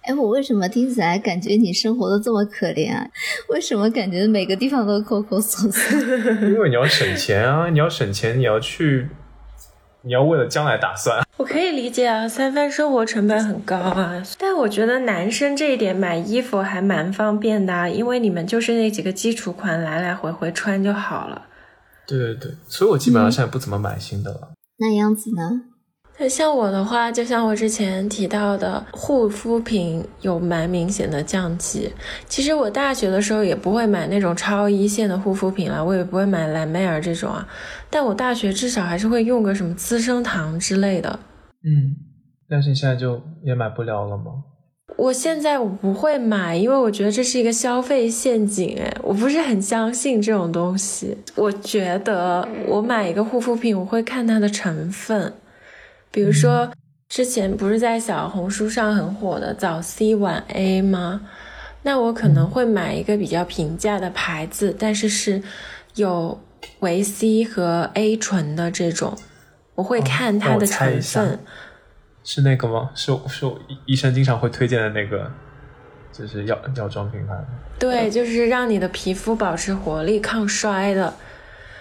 [0.03, 3.08] 哎，我为什么听起来感觉你生活的这么可怜啊？
[3.49, 5.97] 为什么感觉每个地方都抠抠搜搜？
[6.45, 7.69] 因为你要省钱啊！
[7.69, 9.08] 你要省钱，你要去。
[10.05, 14.21] 你要为了将来打算， 我可以理解啊，三番生活成本很高啊。
[14.37, 21.41] 但我觉得男生这一点买衣服还蛮方便的，因为你们就是那几个基础款来来回回穿就好了。
[22.07, 24.51] 对对对，所以我基本上现在不怎么买新的了。
[24.77, 25.61] 那样子呢？
[26.17, 31.91] 那像我的话，就像我之前提到的，护肤品有蛮明显的降级。
[32.25, 37.45] 其实我大学的时候也不会买那种超一线的护肤品了，我也不会买兰妹儿这种啊。
[37.89, 41.19] 但我大学至少还是会用个什么资生堂之类的。
[41.63, 41.95] 嗯，
[42.49, 44.23] 但是你现在就也买不了了吗？
[44.97, 48.78] 我现在我不会买，因为我觉得这是一个消费陷阱。
[48.80, 51.17] 哎，我不是很相信这种东西。
[51.36, 55.34] 我觉得我买一个护肤品，我会看它的成分。
[56.15, 56.71] 比如说，
[57.10, 61.28] 之前不是在小红书上很火的早 C 晚 A 吗？
[61.84, 65.43] 那我可能会买一个比较平价的牌子，但是是
[65.95, 66.41] 有
[66.80, 69.13] 维 C 和 A 醇的这种，
[69.75, 71.38] 我会看它的成分。
[72.23, 72.91] 是那个吗？
[72.95, 73.45] 是是
[73.86, 75.30] 医生经常会推荐的那个，
[76.13, 77.34] 就是药药妆品牌。
[77.78, 81.13] 对，就是让你的皮肤保持活力、抗衰的。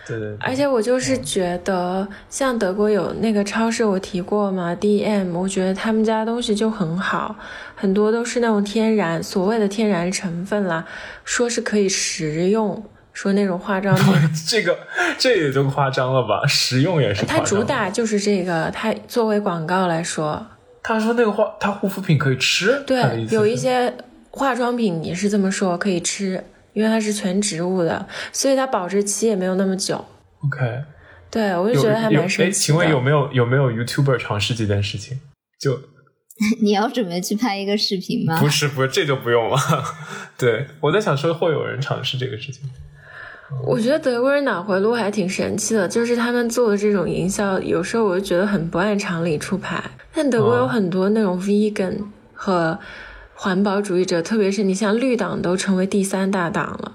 [0.07, 7.35] 对对，而且我就是觉得，像德国有那个超市，我提过嘛，DM，我觉得他们家东西就很好，
[7.75, 10.85] 很多都是那种天然，所谓的天然成分啦，
[11.25, 14.14] 说是可以食用，说那种化妆品，
[14.47, 14.77] 这个
[15.17, 16.47] 这也就夸张了吧？
[16.47, 20.47] 食用也是，它主打就是这个，它作为广告来说，
[20.83, 23.95] 他说那个化，他护肤品可以吃，对，有一些
[24.31, 26.45] 化妆品也是这么说，可以吃。
[26.74, 30.04] 因为它是全植物的，所以它保质期也没有那么久。
[30.44, 30.82] OK，
[31.30, 35.18] 对我就觉得还蛮神奇的请问有没有有没有 YouTuber 尝试这件事情？
[35.58, 35.80] 就
[36.60, 38.38] 你要准备去拍一个视频吗？
[38.38, 39.56] 不是，不是，这就不用了。
[40.37, 42.68] 对我在想说会有人尝试这个事情。
[43.64, 49.82] 我觉得德国人脑回路还挺神奇的，就是他们做的这种营销，有时候我就觉得很不按常理出牌。
[50.12, 51.98] 但德国有很多那种 vegan
[52.34, 52.78] 和。
[53.35, 56.92] 环保主义者，特别是你像绿党，都成为第三大党了。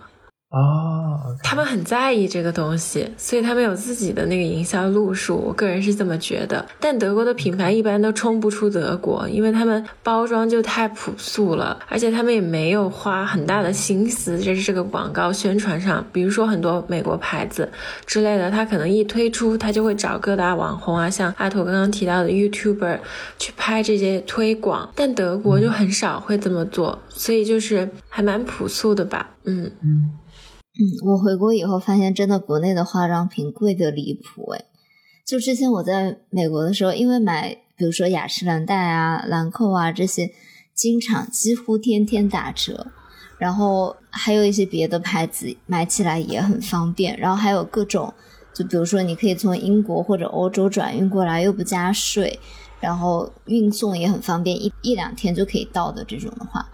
[0.49, 5.36] 啊啊，他们很在意这个东西，所以他们有自己的那个营销路数。
[5.36, 6.65] 我个人是这么觉得。
[6.79, 16.05] 但德国的品牌一般都冲不出德国，因为他们包装就太朴素了，而且他们也没有花很大的心思在这个广告宣传上。
[16.13, 17.69] 比如说很多美国牌子
[18.05, 22.99] 之类的，他可能一推出，他就会找各大网红啊，像阿土刚刚提到的 YouTuber
[23.38, 24.89] 去拍这些推广。
[24.95, 29.32] 但德国就很少会这么做，所以就是还蛮朴素的吧。
[29.43, 30.12] 嗯嗯。
[30.81, 34.63] 嗯，我回国以后发现，真的国内的化妆品贵的离谱哎！
[35.25, 40.31] 就之前我在美国的时候，因为买，比如说雅诗兰黛啊、兰蔻啊这些，
[40.73, 42.87] 经常几乎天天打折，
[43.37, 48.13] 然后还有一些别的牌子，买起来也很方便，然后还有各种，
[48.53, 52.39] 就比如说你可以从英国或者欧洲转运过来，又不加税，
[52.79, 56.65] 然后运送也很方便，一一两天就可以到的这种的话。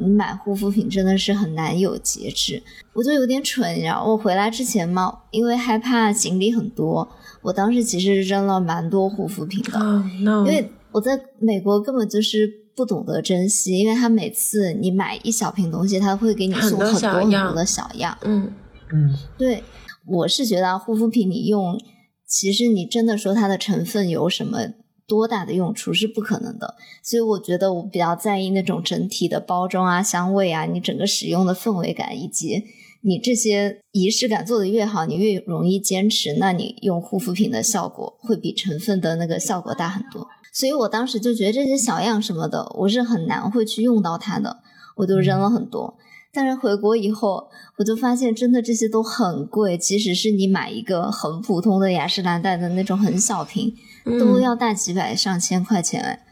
[0.00, 7.08] 你买护肤品真的是很难有节制，我就有点蠢，然后我回来之前嘛，因为害怕行李很多，
[7.42, 9.78] 我当时其实扔了蛮多护肤品的，
[10.20, 18.52] 因为我在美国根本就是不懂得珍惜，因为他每次你买一小瓶东西，他会给你送很多很多的小样，嗯。
[18.90, 19.62] 嗯，对，
[20.06, 21.78] 我是觉得护肤品你用，
[22.26, 24.60] 其实你真的说它的成分有什么？
[25.08, 32.62] 多大的用处是不可能的，所以我觉得我比较在意那种整体的包装啊、香味啊，你整个使用的氛围感，以及
[33.00, 40.28] 你这些仪式感做的越好，你越容易坚持，那你用护肤品的效果会比成分的那个效果大很多。
[40.52, 44.58] 所以我当时就觉得这些小样什么的，我是很难会去用到它的，
[44.96, 45.96] 我就扔了很多。
[46.30, 47.48] 但是回国以后，
[47.78, 53.74] 我就发现真的这些都很贵，即使是你买一个很普通的雅诗兰黛的那种很小瓶，
[54.16, 56.24] 都要大几百上千块钱哎。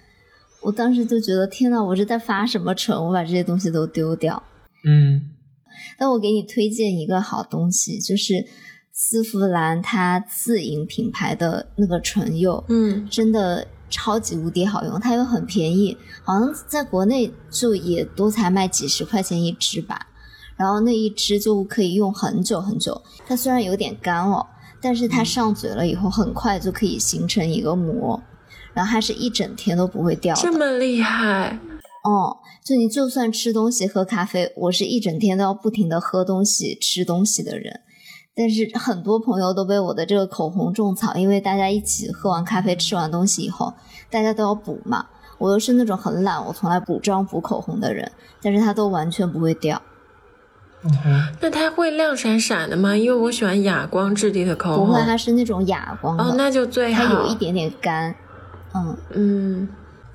[0.63, 2.97] 我当时就觉得天呐，我是在发什么蠢？
[2.97, 4.43] 我把这些东西都丢掉。
[4.85, 5.31] 嗯。
[5.99, 8.47] 但我给你推荐一个好东西，就是
[8.93, 20.07] 丝芙兰它自营品牌的那个唇釉，嗯，真的超级无敌好用，它又很便宜，好像在国内就也都才卖几十块钱一支吧。
[20.57, 23.03] 然后那一支就可以用很久很久。
[23.27, 24.47] 它虽然有点干哦，
[24.87, 28.23] 但是它上嘴了以后很快就可以形成一个膜，
[28.73, 30.33] 然后它是一整天都不会掉。
[30.37, 31.59] 这么厉害。
[32.05, 37.81] 哦，就你就算吃东西喝咖啡，我是一整天都要不停的喝东西吃东西的人，
[38.33, 43.75] 但是很多朋友都被我的这个口红种草，因为大家一起喝完咖啡吃完东西以后，
[44.09, 45.07] 大家都要补嘛，
[45.39, 49.83] 我又是那种很懒，我从来补妆补口红的人，但是它都完全不会掉。
[51.41, 52.97] 那它会亮闪闪的吗？
[52.97, 54.87] 因为我喜欢哑光质地的口红。
[54.87, 56.25] 不会，它是那种哑光的。
[56.25, 57.05] 哦，那就最好。
[57.05, 58.15] 它有一点点干。
[58.75, 59.69] 嗯嗯。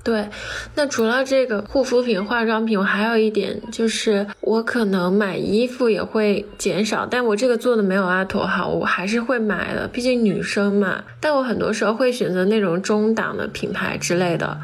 [0.04, 0.28] 对，
[0.74, 11.04] 那除了这个护肤品、化妆品，我还有一点就是，我可能买衣服也会减少，但我这个做的没有阿驼好，我还是会买的，毕竟女生嘛。
[11.20, 14.58] 但我很多时候会选择那种中档的品牌之类的，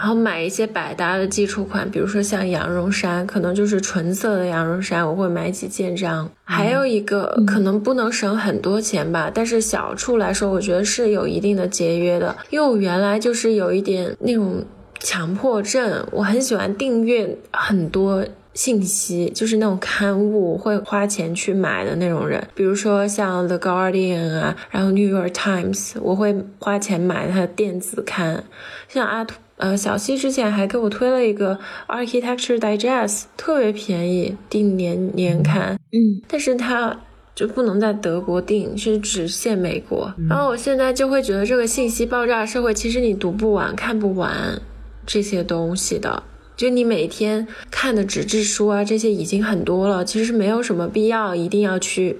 [0.00, 6.26] 然后买一些百搭的基础款，比如说像羊绒衫，可能就是纯色的羊绒衫，我会买几件这样。
[6.42, 14.64] 还有一个可能不能省很多钱吧，但是小处来说，我觉得是有一定的节约的，因为我原来就是有一点那种。
[15.02, 18.22] 强迫症，我很喜欢订阅很多
[18.52, 22.46] 信息，就是那种刊物会花钱去买的那种人。
[22.54, 28.44] 比如说像 The Guardian 啊，然后 New York Times，我会花钱买它的电子刊。
[28.88, 35.78] 像阿图呃小西之前还给我推了一个 Architecture Digest，特别便宜，订年年刊。
[35.92, 36.98] 嗯，但是它
[37.34, 40.12] 就不能在德国订，是只限美国。
[40.28, 44.60] 然后我现在就会觉得这个信息爆炸社会，其实你读不完，看不完。
[45.06, 46.22] 这些东西的，
[46.56, 52.18] 就你每天看的纸质书啊，这些已经很多了，其实没有什么必要一定要去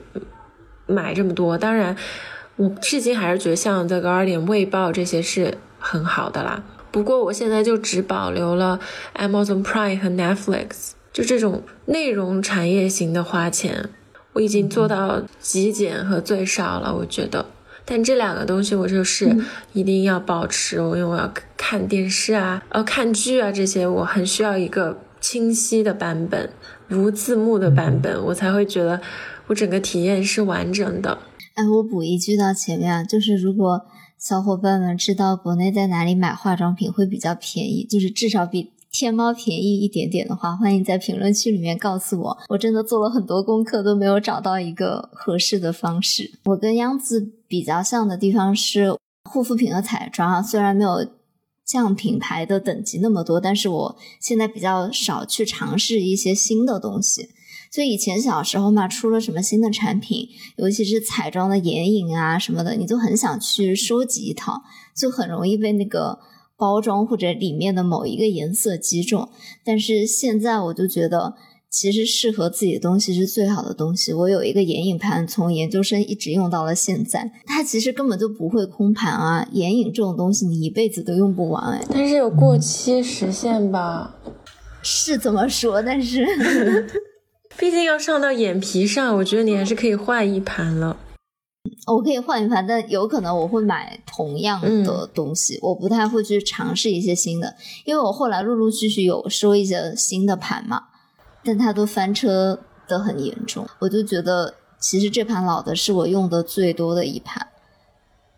[0.87, 1.57] 买这么多。
[1.57, 1.95] 当然，
[2.57, 6.65] 我至今还是觉得像 The Guardian、卫报这些是很好的啦。
[6.91, 8.81] 不过我现在就只保留了
[9.17, 13.91] Amazon Prime 和 Netflix，就这种内容产业型的花钱，
[14.33, 17.47] 我已经做到极简和最少了，我觉得。
[17.85, 19.37] 但这两个东西我就是
[19.73, 26.51] 一定要保持，因为我要看电视啊，呃，看剧啊这些，我很需要一个清晰的版本，
[26.91, 29.01] 无字幕的版本，我才会觉得
[29.49, 31.19] 我整个体验是完整的。
[31.55, 33.85] 哎，我补一句到前面啊，就是如果
[34.21, 38.71] 小伙伴们知道国内在哪里买化妆品会比较便宜，就是至少比。
[38.93, 42.39] 天猫便宜一点点的话，欢迎在评论区里面告诉我。
[42.49, 46.33] 我真的做了很多功课，都没有找到一个合适的方式。
[46.47, 48.99] 我跟央子比较像的地方是
[49.31, 51.07] 护肤品和彩妆啊，虽然没有
[51.65, 57.29] 像品牌的等级那么多，但是我现在比较少去尝试一些新的东西。
[57.71, 64.63] 所以以前小时候嘛，出了什么新的产品，尤其是彩妆的眼影啊什么的，你就很想去收集一套，
[64.97, 66.19] 就很容易被那个。
[66.61, 69.31] 包装或者里面的某一个颜色击中，
[69.65, 71.35] 但是现在我就觉得，
[71.71, 74.13] 其实适合自己的东西是最好的东西。
[74.13, 79.49] 我有一个眼影盘，从研究生一直用到了现在，它其实根本就不会空盘啊。
[79.53, 81.83] 眼影这种东西，你一辈子都用不完哎。
[81.89, 84.15] 但是有过期时限吧？
[84.83, 86.27] 是这么说，但是
[87.57, 90.97] 毕竟要上到眼皮上，我觉得你还是可以换一盘了。
[91.87, 100.85] 我可以换一盘，但有可能我会买同样的东西，我不太会去尝试一些新的，因为我后来陆陆续续有收一些新的盘嘛，
[101.45, 107.49] 但它都翻车的很严重，我就觉得其实这盘老的是我用的最多的一盘，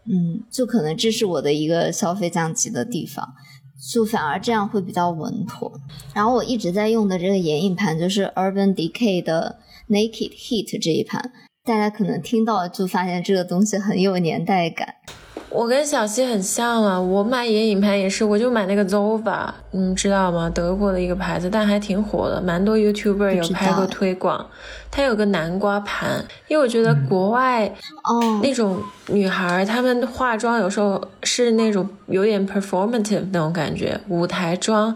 [0.06, 3.34] 嗯，就可能这是我的一个消费降级的地方，
[3.90, 5.72] 就反而这样会比较稳妥。
[6.14, 9.58] 然后我一直在用的这个眼影盘就是 Urban Decay 的
[9.88, 11.32] Naked Heat 这一盘。
[11.64, 14.96] 大家可能听到就发现这个东西很有年代感。
[15.54, 20.50] 我跟小溪很像啊，我买眼影盘也是，我就买那个 Zova，嗯，知道吗？
[20.50, 24.46] 德国的一个牌子，但还挺火的，蛮多 YouTuber 有拍过推广。
[24.90, 28.78] 它有个南瓜盘，因为我觉得国外哦那种
[29.08, 34.94] 女孩她们化妆有时候是那种有点 performative 那种感觉，舞台妆，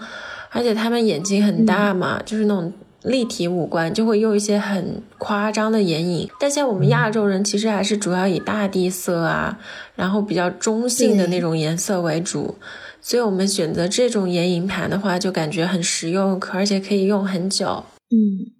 [0.50, 2.72] 而且她们眼睛很大嘛，就是那种。
[3.06, 6.28] 立体五官，就会用一些很夸张的眼影。
[6.40, 9.58] 但像我们亚洲人，其实还是主要以大地色啊，
[9.94, 12.56] 然后比较中性的那种颜色为主。
[13.00, 17.84] 所以我们选择这种眼影盘的话，就感觉很实用，可而且可以用很久。
[18.10, 18.50] 嗯，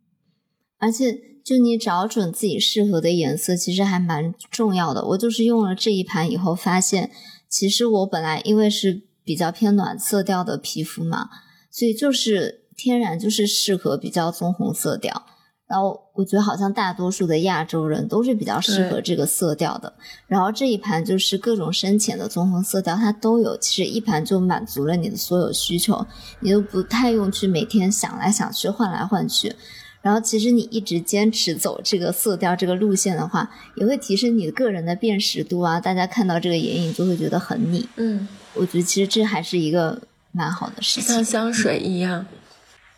[0.78, 1.12] 而且
[1.44, 5.04] 就你找准自己适合的颜色，其实还蛮重要的。
[5.08, 7.10] 我就是用了这一盘以后，发现
[7.48, 11.28] 其实我本来因为是比较偏暖色调的皮肤嘛，
[11.68, 15.22] 所以就是天然就是适合比较棕红色调。
[15.68, 19.92] 然后我觉得好像大多数的亚洲人都是比较适合这个色调的。
[20.28, 23.56] 然后这一盘就是各种深浅的棕红色调，它都有。
[23.56, 26.06] 其实一盘就满足了你的所有需求，
[26.38, 29.52] 你都不太用去每天想来想去、换来换去。
[30.00, 35.80] 然后其实你一直坚持走这个色调、这个路线的话，也会提升你个人的辨识度啊。
[35.80, 37.88] 大家看到这个眼影就会觉得很腻。
[37.96, 40.00] 嗯，我觉得其实这还是一个
[40.30, 42.24] 蛮好的事情，像香水一样。
[42.30, 42.36] 嗯。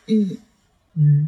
[0.09, 0.37] 嗯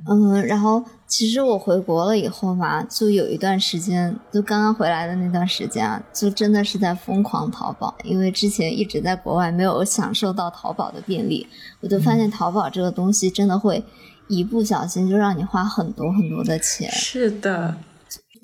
[0.09, 11.47] 嗯，然后其实我回国了以后嘛，就有一段时间，就刚刚回来的那段时间啊，就真的是在疯狂淘宝，因为之前一直在国外没有享受到淘宝的便利，
[11.81, 13.85] 我就发现淘宝这个东西真的会
[14.26, 16.91] 一不小心就让你花很多很多的钱。
[16.91, 17.76] 是的，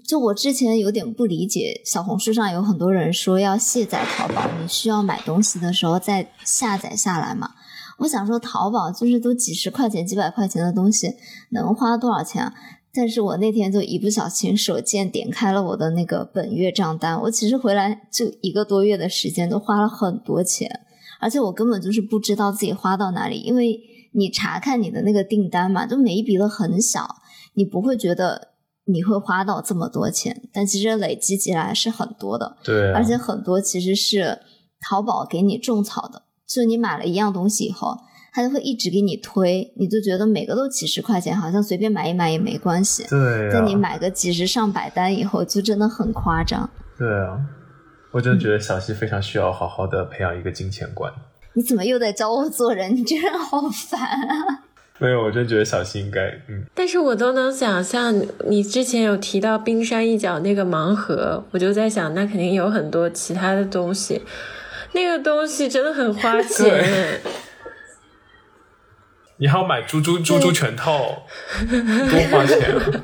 [0.06, 7.50] 就我之前有点不理解，小红书上有很多人说要卸载淘宝，你需要买东西的时候再下载下来嘛。
[7.98, 11.14] 我想说，淘宝就是都几十块钱、几百块钱的东西，
[11.50, 12.54] 能花多少钱啊？
[12.92, 20.80] 但是我那天就一不小心手贱点开了我的那个本月账单，我其实回来就一个多月的时间，都花了很多钱，
[21.20, 23.78] 而且我根本就是不知道自己花到哪里，因为
[24.12, 27.06] 你查看你的那个订单嘛，就每一笔都很小，
[27.54, 28.48] 你不会觉得
[28.86, 34.38] 你会花到这么多钱，但其实累积起来是很多的，对，而且很多其实是
[34.80, 36.22] 淘宝给你种草的。
[36.46, 37.96] 就你买了一样东西以后，
[38.32, 43.04] 他就会一直给你推，你就觉得每个都几十块钱，好像随便买一买也没关系。
[43.08, 43.50] 对。
[43.50, 46.68] 在你买个几十上百单以后，就真的很夸张。
[46.98, 47.38] 对啊，
[48.12, 51.12] 我真的觉得小溪非常需要好好的培养一个金钱观。
[51.54, 52.94] 你怎么又在教我做人？
[52.96, 54.62] 你这人好烦啊！
[54.98, 56.64] 没有，我真觉得小溪应该嗯。
[56.74, 58.14] 但是我都能想象，
[58.48, 64.22] 你之前有提到冰山一角那个盲盒，我就在想，那肯定有很多其他的东西。
[64.96, 67.20] 那个东西真的很花钱，
[69.36, 71.26] 你还要买猪猪猪猪全套，
[71.68, 73.02] 多花钱啊！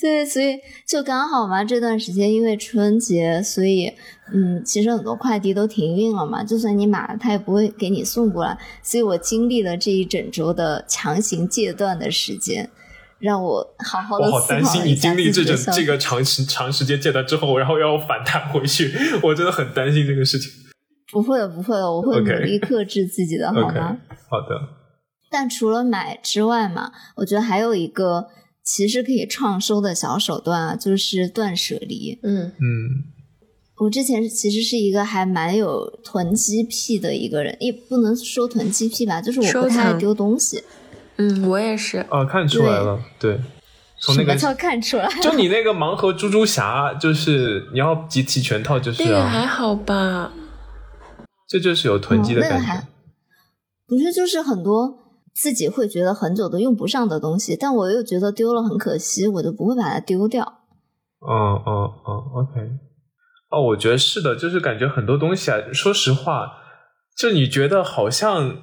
[0.00, 3.92] 对，所以就刚好嘛，这段时间因为春节，所以
[4.32, 8.56] 嗯，其实很多快递都停运了嘛，就算你买了，他也不会给你送过来。
[8.82, 12.70] 所以我经历了这一整周的强行戒断的时间。
[13.18, 14.26] 让我好好的。
[14.26, 18.92] 我好担心你经历这种这个长时长时间戒断之后，然后要反弹回去，
[19.22, 20.50] 我真的很担心这个事情。
[21.12, 23.98] 不会的，不会的，我会努力克制自己的，好吗？
[24.28, 24.60] 好的。
[25.30, 28.26] 但除了买之外嘛，我觉得还有一个
[28.64, 32.18] 其实可以创收的小手段啊，就是断舍离。
[32.22, 33.14] 嗯嗯。
[33.78, 40.62] 我之前其实是一个还蛮有囤积癖的一个人，也不能说囤积癖吧，就是我不太爱丢东西。
[41.18, 41.98] 嗯，我也是。
[42.10, 43.40] 啊，看出来了，对，
[44.00, 50.32] 从那个叫看出来， 就你那个盲盒猪猪侠，就是你要集齐全套，就是那个还好吧？
[51.48, 52.86] 这就是有囤积的感觉。
[53.86, 54.98] 不是，就是很多
[55.34, 60.60] 自己会觉得很久都用不上的东西，但我又觉得丢了很可惜，我就不会把它丢掉。
[61.26, 62.60] 嗯嗯嗯，OK。
[63.50, 66.58] 哦，我觉得是的，就是感觉很多东西啊，说实话，
[67.16, 68.56] 就你觉得好像。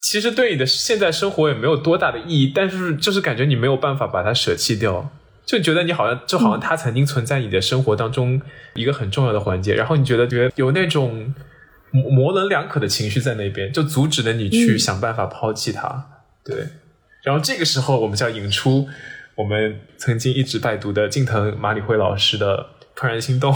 [0.00, 5.10] 其实对你的现在生活也没有多大的意义，但是就是感觉你没有办法把它舍弃掉，
[5.44, 8.40] 就觉得你好像就好像它曾经存在你的生活当中
[8.74, 11.34] 一个很重要的环节，然后你觉得觉得有那种
[11.90, 16.06] 模模棱两可的情绪在那边，就阻止了你去想办法抛弃它。
[16.44, 16.56] 对，
[17.24, 18.86] 然后这个时候我们就要引出
[19.34, 23.52] 我们曾经一直拜读的近藤麻里惠老师的怦然心动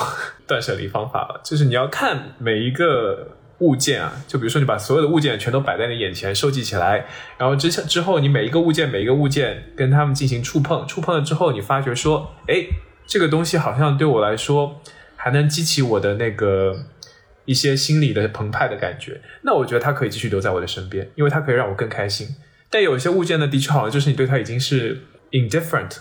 [0.48, 3.36] 断舍离方法了，就是你要看每一个。
[3.60, 7.06] 物件啊，就比如说你把所有的物件全都摆在你眼前，收集起来，
[7.38, 12.66] 然后之之后你每一个物件每一个物件跟他们进行触碰，触碰了之后你发觉说，哎，
[13.06, 14.80] 这个东西好像对我来说
[15.16, 16.86] 还能激起我的那个
[17.44, 22.28] 一些心理的澎湃的感觉，那我觉得它可以继续留在我的身边，因为它可以让我更开心。
[22.70, 25.02] 但有一些物件呢，的确好像就是你对它已经是
[25.32, 25.98] indifferent。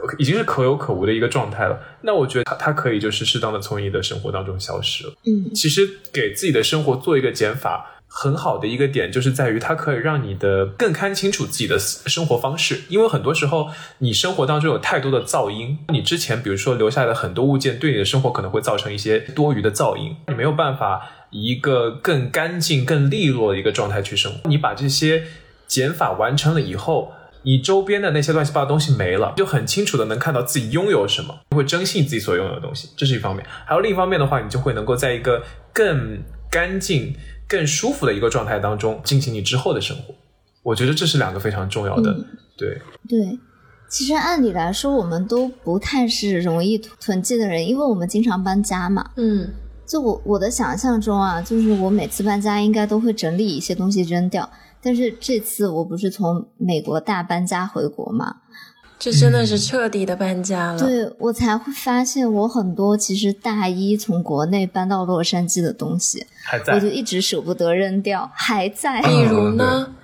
[0.00, 5.12] 可已经是可有可无的一个状态了，那我觉得它它可以就是适当的从你的生活当中消失了。
[5.24, 24.48] 嗯，其实给自己的生活做一个减法，很好的一个点就是在于它可以让你的更看清楚自己的生活方式，因为很多时候你生活当中有太多的噪音，你之前比如说留下来的很多物件对你的生活可能会造成一些多余的噪音，你没有办法以一个更干净、更利落的一个状态去生活。
[24.48, 25.24] 你把这些
[25.66, 27.12] 减法完成了以后。
[27.44, 33.44] 你周边的那些乱七八糟东西没了，就很清楚的能看到自己拥有什么，会珍惜自己所拥有的东西，这是一方面。
[33.66, 37.14] 还有另一方面的话，你就会能够在一个更干净、
[37.48, 40.14] 更舒服的一个状态当中进行你之后的生活。
[40.62, 42.14] 我觉得这是两个非常重要的，
[42.56, 43.38] 对对。
[43.88, 49.10] 其实按理来说，我们都不太是容易囤积的人，因为我们经常搬家嘛。
[49.16, 49.46] 嗯，
[49.84, 54.48] 就我我的想象中啊，就是我每次搬家应该都会整理一些东西扔掉。
[54.82, 58.38] 但是这次我不是从美国大搬家回国嘛，
[58.98, 60.78] 这真的是彻底的搬家了。
[60.78, 69.00] 对我才会发现，我很多其实大一从国内搬到洛杉矶的东西，还在，我就一直舍不得扔掉，还在。
[69.02, 69.94] 比如呢，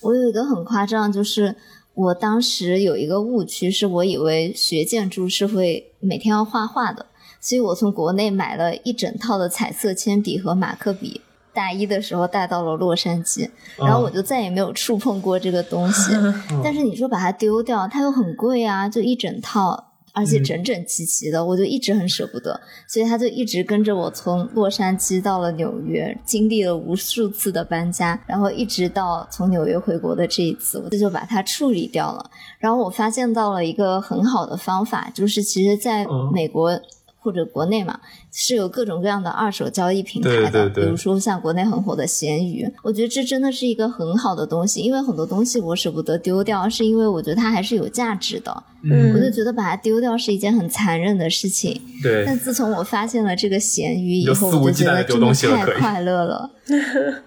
[0.00, 1.54] 我有一个很夸张，就是
[1.92, 7.06] 我当时有一个误区，是我以为学建筑是会每天要画画的，
[7.40, 11.20] 所以我从国内买了一整套的彩色铅笔和马克笔。
[11.54, 16.12] 大一的时候带到了洛杉矶，然后我就再也没有触碰过这个东西。
[16.64, 22.60] 但是你说把它丢掉，它又很贵啊，就一整套，而且整整齐齐的，我就一直很舍不得。
[22.88, 32.30] 所以它就一直跟着我从洛杉矶到了纽约，经历了无数次的搬家，然后一直到从纽约回国的这一次，我就把它处理掉了。
[32.58, 36.80] 然后我发现到了一个很好的方法，就是其实在美国。
[37.22, 38.00] 或者国内嘛，
[38.32, 51.80] 是有各种各样的二手交易平台的，比如说像国内很火的闲鱼，我觉得这真的是一个很好的东西，因为很多东西我舍不得丢掉，是因为我觉得它还是有价值的，嗯，我就觉得把它丢掉是一件很残忍的事情。
[52.02, 52.24] 对。
[52.26, 56.50] 但自从我发现了这个闲鱼以后，我就觉得真的太快乐了。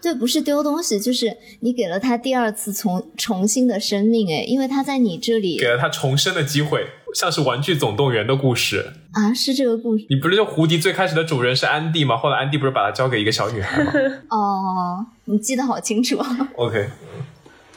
[0.00, 10.06] 对，不是丢东西，就是你给了它第二次重重新的生命，哎，因为它在你这里给了它重生的机会，像是《玩具总动员》的故事啊，是这个故事。
[10.10, 12.16] 你不是就胡迪最开始的主人是安迪吗？
[12.16, 13.92] 后来安迪不是把他交给一个小女孩吗？
[14.30, 16.18] 哦，你记得好清楚。
[16.56, 16.90] OK，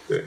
[0.07, 0.25] 对，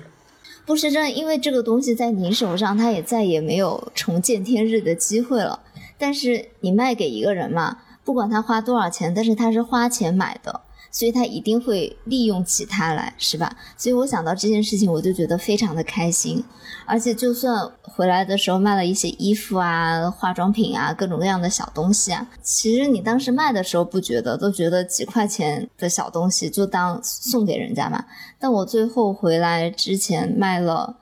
[0.64, 5.60] 不是这，因为这个东西在你手上，它也再也没有重见天日的机会了。
[5.98, 10.62] 但是你卖给一个人嘛，不管他花多少钱，但是他是花钱买的。
[10.94, 13.52] 所以他一定会利用起它来，是吧？
[13.76, 16.42] 所以我想到这件事情，我就觉得非常的开心。
[16.86, 28.04] 而且就算回来的时候卖了一些衣服啊、化妆品啊、各种各样的小东西啊，其实你当时卖的时候不觉得，都觉得几块钱的小东西就当送给人家嘛。
[28.38, 30.98] 但我最后回来之前卖了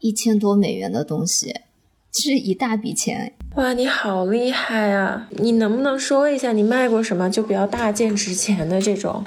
[0.00, 1.54] 一千多美元的东西。
[2.14, 3.74] 是一大笔钱哇！
[3.74, 5.28] 你好厉害啊！
[5.30, 9.22] 你能不能说一下你卖过什么就比较大件、值钱的这种？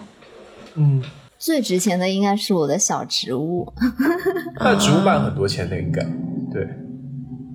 [0.73, 1.03] 嗯，
[1.38, 3.71] 最值钱的应该是我的小植物。
[4.59, 6.03] 那植物卖很多钱的应该
[6.51, 6.67] 对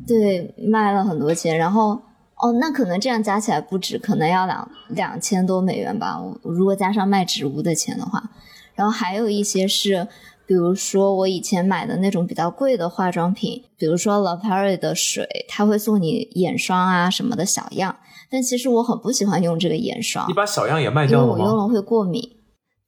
[0.07, 1.59] 对，卖了很多钱。
[1.59, 2.01] 然后
[2.37, 6.21] 哦，那可能这样加起来不止，可能要两两千多美元吧。
[6.43, 8.31] 如果加上卖植物的钱的话，
[8.77, 10.07] 然后还有一些是。
[10.51, 20.29] 比如说我以前买的那种比较贵的化妆品，比如说 La Prairie 的水，它会送你眼霜啊什么的小样，但其实我很不喜欢用这个眼霜。
[20.29, 21.33] 你把小样也卖掉了吗？
[21.35, 22.21] 因为我用了会过敏。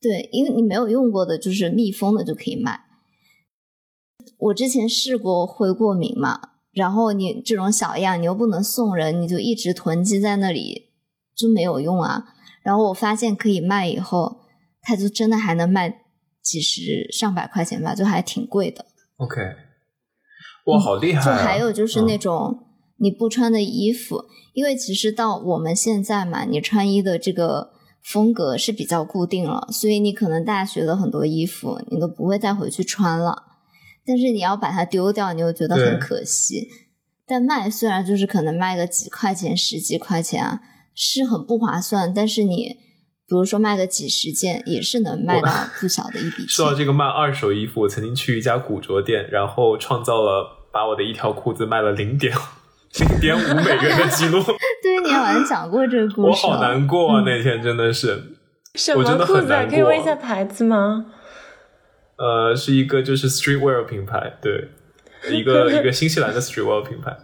[0.00, 2.80] 对，因为你没有用过的，就是密封的就可以卖。
[4.38, 6.40] 我之前试过会过敏嘛，
[6.72, 10.88] 然后你这种小样你又不能送人，你就一直囤积在那里
[11.36, 12.24] 就没有用啊。
[12.64, 14.38] 然后我发现可以卖以后，
[14.82, 16.01] 它就真的还能卖。
[16.42, 18.84] 几十上百块钱吧，就还挺贵的。
[19.16, 19.40] OK，
[20.66, 21.24] 哇，好厉害！
[21.24, 22.66] 就还有就是那种
[22.96, 27.70] 你不穿的衣服，因为其实到我们现在嘛，你穿衣的这个
[28.02, 33.44] 风格是比较固定了，所以你可能大学的很多衣服你都不会再回去穿了。
[34.04, 36.68] 但是你要把它丢掉，你又觉得很可惜。
[37.24, 40.60] 但卖虽然就是可能卖个几块钱、十几块钱啊，
[40.94, 42.78] 是很不划算，但是你。
[43.32, 46.48] 比如说卖个几十件，也是能卖到不小的一笔钱。
[46.48, 52.36] 说到这个卖二手衣服，我曾经去一家古着店，然后创造了把我的一条裤子卖了零点
[52.98, 54.42] 零点五美元的记录。
[54.84, 56.28] 对，你好像讲过这个故事。
[56.28, 58.22] 我好难过啊，那天真的是。
[58.74, 59.66] 什么裤子？
[59.70, 61.06] 可以问一下牌子吗？
[62.18, 64.68] 呃，是一个就是 streetwear 品牌，对，
[65.30, 67.16] 一个 一个新西兰的 streetwear 品牌。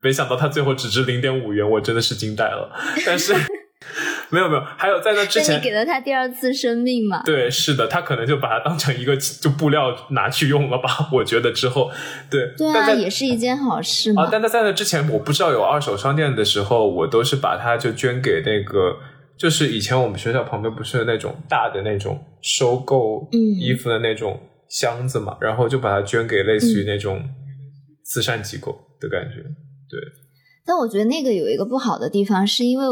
[0.00, 2.70] 没想到它最后只值零点五元，我真的是惊呆了。
[3.04, 3.34] 但是。
[4.30, 7.22] 没有没有，还有在那之前，你给了他第二次生命嘛？
[7.24, 11.08] 对，是的，他可能就把它当成一个就布料拿去用了吧？
[11.12, 11.90] 我觉得之后，
[12.30, 14.24] 对，对啊，也是一件好事嘛。
[14.24, 18.96] 啊，但他在那之前，我不知道有二手商店的时候，我都是把它就捐给那个，
[19.38, 23.28] 就是以前我们学校旁边不是那种大的那种收购
[23.60, 27.22] 衣服的那种箱子嘛，然后就把它捐给类似于那种
[28.02, 29.36] 慈善机构的感觉。
[29.88, 30.00] 对，
[30.66, 32.84] 但我觉得那个有一个不好的地方，是因为。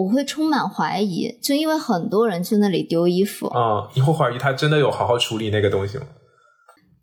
[0.00, 6.04] 我会充满怀疑，就因为很多人去那里丢衣服啊，你会怀疑他真的有好好处理那个东西吗？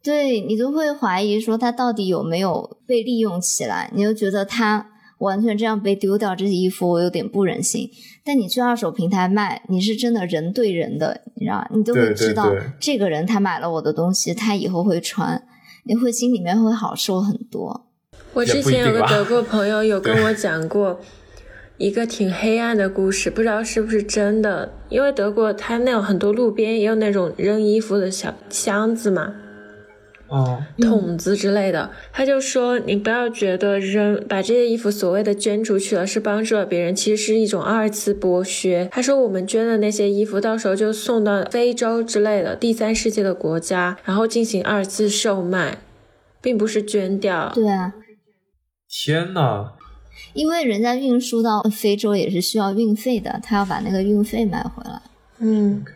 [0.03, 4.87] 对你就会怀疑说他到底有没有被利用起来，你就觉得他
[5.19, 7.87] 完全这样被丢掉这些衣服，我有点不忍心。
[8.25, 15.43] 但你去二手平台卖，你是真的人对人的，你知道，你都会知道这个人他买了我的东西，他以后会穿，
[15.85, 17.85] 你会心里面会好受很多。
[18.33, 20.99] 我之前有个德国朋友有跟我讲过。
[21.77, 24.73] 一个挺黑暗的故事，不知道是不是真的。
[24.89, 29.35] 因为德国它那有很多路边也有那种扔衣服的小箱子嘛，
[30.27, 31.91] 哦，桶子之类的。
[32.11, 38.89] 他就说，你不要觉得扔把这些衣服所谓的捐出去了是帮助了别人，其实是一种二次剥削。
[38.91, 45.77] 他说，我们捐的那些衣服到时候就送到非洲之类的第三世界的国家，然后进行二次售卖，
[46.41, 47.51] 并不是捐掉。
[47.53, 47.93] 对啊，
[48.89, 49.73] 天呐！
[50.37, 55.01] 因为人家运输到非洲也是需要运费的，他要把那个运费买回来。
[55.39, 55.93] 嗯，OK。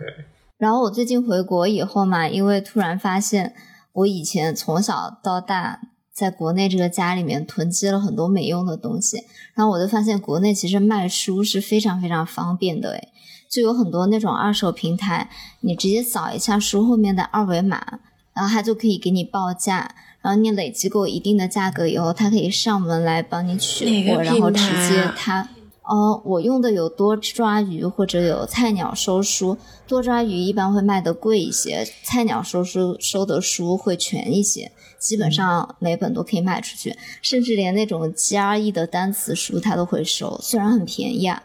[0.57, 3.53] 然后我最近回国以后嘛，因为突然发现
[3.93, 5.79] 我以前从小到大
[6.11, 9.17] 在国内这个家里面囤积了很多没用的东西，
[9.53, 13.09] 然后我就发现国内其实卖书是非常非常方便的，诶，
[13.47, 15.29] 就有很多那种二手平台，
[15.59, 17.99] 你直接扫一下书后面的二维码，
[18.33, 19.93] 然后它就可以给你报价。
[20.21, 25.49] 然后你累积够一定的价格以后，他可以上门来帮你取货，然后直接他
[25.83, 29.57] 哦，我用的有多抓鱼或者有菜鸟收书，
[29.87, 41.41] 多抓鱼一般会卖的贵一些，菜鸟收书收的书会全一些，基本上每本都可以卖出去，甚至连那种 GRE 的单词书他都会收，虽然很便宜啊，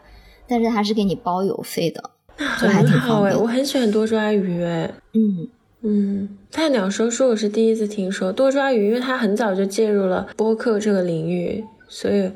[0.47, 2.11] 但是他是给你包邮费的，
[2.61, 5.49] 就还挺好哎，我很喜欢多抓鱼哎，嗯。
[5.89, 12.29] 嗯，菜鸟说书我是第一次听说多抓鱼，因为他很早就介入了播客这个领域，所以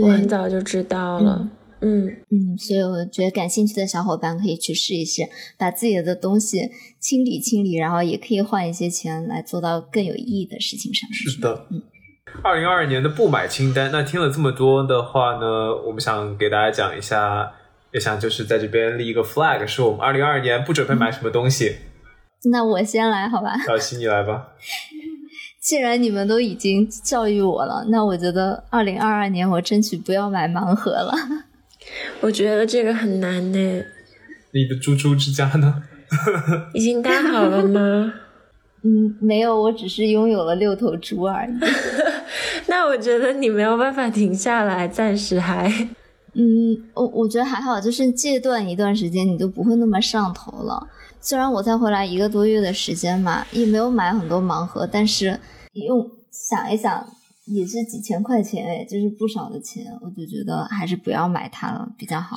[0.00, 1.50] 我很早就知道了。
[1.82, 11.18] 嗯嗯，所以我觉得感兴趣的小伙伴可以去试一试，把自己的东西清理清理，然后也可以换一些钱来做到更有意义的事情上面。
[11.18, 11.82] 是的，嗯。
[12.42, 17.52] 二零二二年的不买清单，那听了这么多的话呢，我们想给大家讲一下，
[17.92, 21.76] 也想就是在这边立一个 flag，是我们二零二二年不准备买什么东西。
[22.50, 24.48] 那我先来好吧， 小西你来吧。
[25.60, 31.14] 既然你们都已经教育我了，那我觉得二零二二年我争取不要买盲盒了。
[32.20, 33.82] 我觉得这个很难呢。
[34.52, 35.82] 你的猪猪之家呢？
[36.74, 38.12] 已经搭好了吗？
[38.84, 41.50] 嗯，没有，我只是拥有了六头猪而已。
[42.66, 45.66] 那我觉得你没有办法停下来，暂时还。
[46.34, 50.86] 嗯，我我觉得还好，就是戒断一段时间，你就不会那么上头了。
[51.26, 55.40] 虽然我才回来一个多月的时间嘛，也没有买很多盲盒，但是
[55.72, 57.02] 用想一想
[57.46, 62.36] 也是几千块钱哎，就是不少的钱，我就觉得还是不要买它了比较好。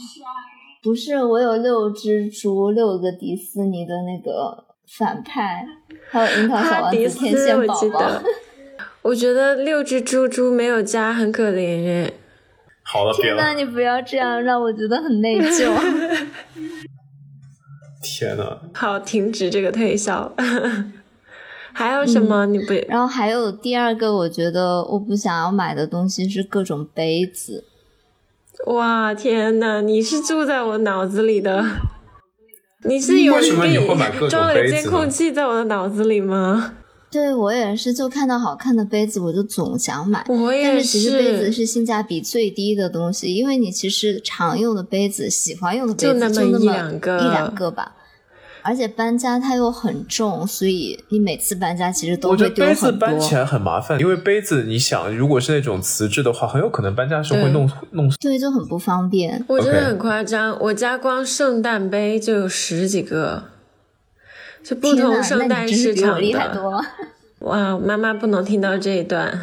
[0.82, 4.64] 不是，我有六只猪，六个迪士尼的那个
[4.98, 5.68] 反派，
[6.10, 8.24] 还有樱桃小丸子、天线宝宝。
[9.04, 12.14] 我觉得六只猪猪没有家很可怜哎。
[12.84, 15.70] 好了，天呐，你不要这样，让我觉得很内疚。
[18.02, 18.58] 天呐！
[18.74, 20.32] 好，停止这个推销。
[21.74, 22.46] 还有什么？
[22.48, 22.74] 你不？
[22.88, 27.66] 然后还有第二个，我觉得我不想要买的东西是各种杯子。
[28.66, 29.82] 哇，天呐！
[29.82, 31.64] 你是住在我脑子里的？
[32.86, 33.34] 你是有
[34.30, 36.77] 装了监控器在我的脑子里吗？
[37.10, 40.26] 对我也是，就看到好看的杯子，我就总想买。
[40.28, 40.68] 我也是。
[40.68, 47.94] 但是其实杯子是性价比最低的东西，因为你其实常用的杯子、喜欢用的杯子就那么一两个，一两个吧。
[48.64, 52.66] 而且搬家它又很重，所以你每次搬家其实都会丢很多。
[52.66, 58.18] 我觉得杯子搬起来很麻烦，因为杯子你想，如果是那种瓷质的话，很有可能搬家时候会弄弄碎。
[58.20, 59.42] 对，就很不方便。
[59.48, 63.42] 我真的很夸张，我家光圣诞杯就有十几个，
[64.68, 66.84] 就不同圣诞市场的。
[67.40, 69.40] 哇，妈妈不能听到这一段。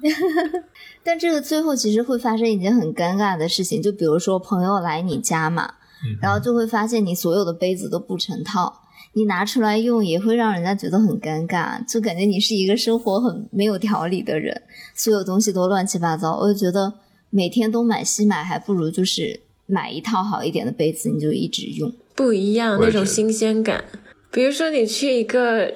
[1.02, 5.74] 但这个最后其实会发生一件很尴尬的事情，就比如说朋友来你家嘛。
[6.22, 8.82] 然后就会发现你所有的杯子都不成套，
[9.14, 14.62] 你拿出来用也会让人家觉得很尴尬，就感觉你是一个生活很没有条理的人，
[14.94, 16.38] 所有东西都乱七八糟。
[16.38, 16.92] 我就觉得
[17.30, 23.82] 每天东买西买，还不如就是买一套好一点的杯子，你就一直用，不一样那种新鲜感。
[24.30, 25.72] 比如说你去一个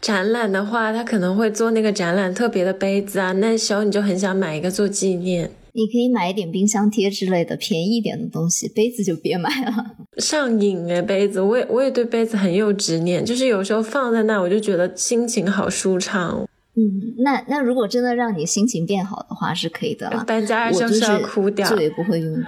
[0.00, 5.50] 展览的话，他可能会做那个展览特别的杯子啊，那时候你就很想买一个做纪念。
[5.72, 9.72] 你可以买一点冰箱贴之类的便宜一点的东西，杯子就别买了。
[10.16, 16.48] 上瘾哎，杯子，我也我也对杯子很有执念，就是有时候放在那，我就觉得心情好舒畅。
[16.76, 20.24] 嗯，那那如果真的让你心情变好的话，是可以的了。
[20.26, 22.46] 搬家就是要哭掉，就也不会用的。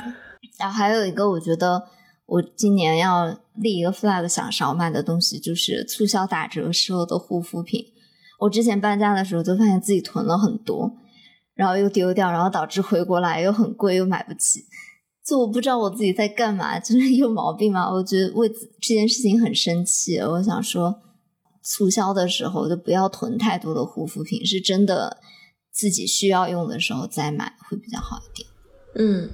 [0.59, 1.83] 然后还有一个，我觉得
[2.29, 7.87] 我今年要立一个 flag，想少买的东西就是促销打折时候的护肤品。
[8.41, 10.93] 我之前搬家的时候就发现自己囤了很多，
[11.55, 14.67] 然后又丢掉，然后导致回国来又很贵又买不起。
[15.27, 17.91] 就我不知道我自己在干嘛，就是有毛病吗？
[17.91, 20.19] 我觉得为这件事情很生气。
[20.19, 21.01] 我想说，
[21.63, 25.17] 促销的时候就不要囤太多的护肤品，是真的
[25.73, 28.47] 自己需要用的时候再买会比较好一点。
[28.97, 29.31] 嗯。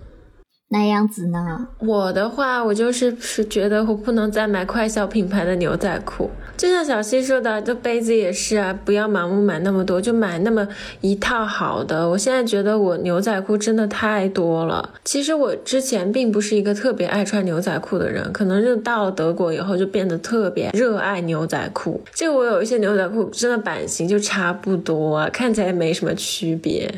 [0.75, 1.69] 那样子呢？
[1.79, 6.29] 我的话，我就是是觉得我不能再买快消品牌的牛仔裤。
[6.57, 10.67] 就像小溪说的，这杯子也是啊，不要盲目买那么多，就买那么
[11.01, 12.09] 一套好的。
[12.11, 14.91] 我现在觉得我牛仔裤真的太多了。
[15.05, 22.01] 其实我之前并不是一个特别爱穿牛仔裤的人，可能就到了德国以后就变得特别热爱牛仔裤。
[22.13, 26.93] 就我有一些牛仔裤真的版型就差不多，看起来没什么区别。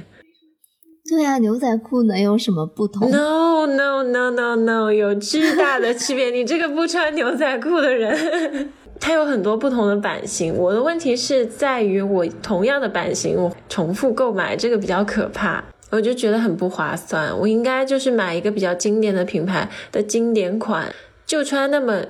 [1.09, 6.31] 对啊，牛仔裤能有什么不同？No No No No No，有巨大的区别。
[6.31, 10.57] 你这个不穿牛仔裤的人，它有很多不同的版型。
[10.57, 17.33] 我的问题是在于，我同样的版型，我重复购买，这个比较可怕，我就觉得很不划算。
[17.39, 20.93] 我应该就是买一个比较经典的品牌的经典款，
[21.25, 22.03] 就穿那么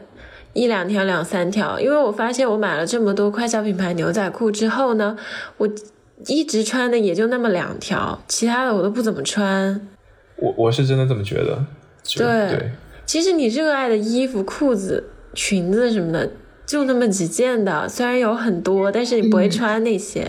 [0.55, 1.79] 一两条、两三条。
[1.79, 5.19] 因为我发现我买了这么多快消品牌牛仔裤之后呢，
[5.59, 5.69] 我。
[6.27, 9.89] 一直穿的也就那么两条，其他的我都不怎么穿。
[10.37, 11.65] 我我是真的这么觉得。
[12.17, 12.71] 对，
[13.05, 15.05] 其实你热爱的衣服、裤子、
[15.35, 16.31] 裙子什么的，
[16.65, 20.27] 就那么几件的，虽然有很多，但是你不会穿那些。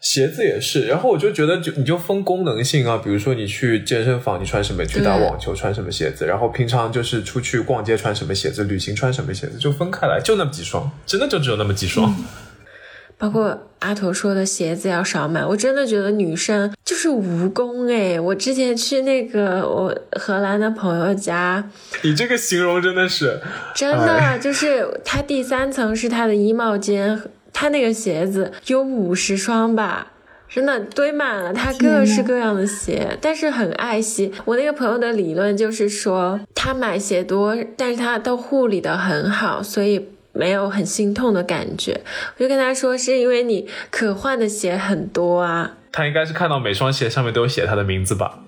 [0.00, 12.12] 鞋子也是，然后我就觉得，就你就分功能性啊，比如说你去健身房，你穿什么；去打网球穿什么鞋子；然后平常就是出去逛街穿什么鞋子；旅行穿什么鞋子，就分开来，就那么几双，真的就只有那么几双。
[13.22, 18.18] 包括阿驼说的鞋子要少买，我真的觉得女生就是蜈蚣哎！
[18.18, 21.70] 我之前去那个我荷兰的朋友家，
[22.02, 23.40] 你这个形容真的是
[23.76, 30.08] 真的，就是他第三层是他的衣帽间，他那个鞋子有五十双吧，
[30.48, 34.32] 真的堆满了他各式各样的鞋，但是很爱惜。
[34.44, 40.08] 我那个朋友的理论就是说，他买鞋多，但是他都护理的很好，所以。
[40.32, 42.00] 没有很心痛的感觉，
[42.36, 45.72] 我就跟他说，是因为你可换的鞋很多啊。
[45.92, 48.40] 他应该是看到每双鞋上面都有写他的名字吧？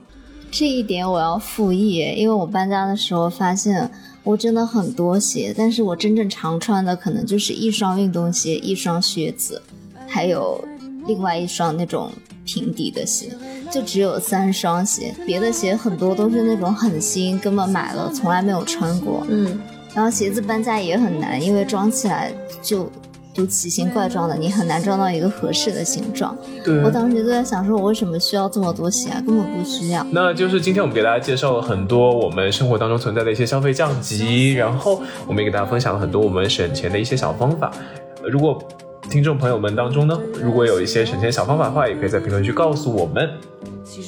[0.51, 3.91] 这一点我要复议，因为我搬家的时候发现
[4.23, 9.61] 我真的很多鞋，但是我真正常穿的可能就是一双运动鞋、一双靴子，
[10.07, 10.65] 还有
[11.07, 12.11] 另外一双那种
[12.47, 13.29] 平底的鞋，
[13.71, 15.15] 就只有三双鞋。
[15.27, 19.27] 别的鞋很多都是那种很新，根本买了从来没有穿过。
[19.29, 19.61] 嗯。
[19.95, 22.91] 然后鞋子搬家也很难，因为装起来就
[23.33, 26.37] 就奇形怪状的，你很难装到一个合适的形状。
[26.65, 29.23] 对，我当时就在想，说我为什么需要这么多鞋啊？
[29.25, 30.05] 根本不需要。
[30.11, 37.73] 那就是今天我们给大家介绍了很多我们生活当中存在的一些消费降级，然后我们也给大家分享了很多我们省钱的一些小方法。
[38.23, 38.63] 如果
[39.15, 43.31] 听众朋友们当中呢，如果有一些省钱小方法的话，也可以在评论区告诉我们。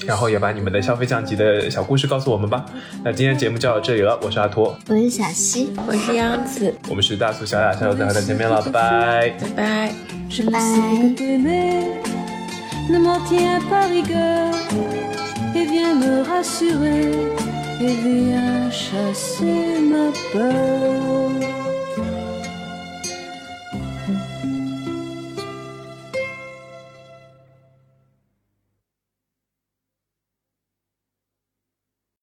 [0.05, 2.67] 然后也把你们的消费降级的小故事告诉我们吧。
[3.05, 9.95] 那今天节目就到这里了，我是阿托，我是小西，我是杨子，我们是大苏小雅，下周再和大家见面了，拜拜，拜拜，
[10.41, 10.51] 拜
[20.35, 21.66] 拜。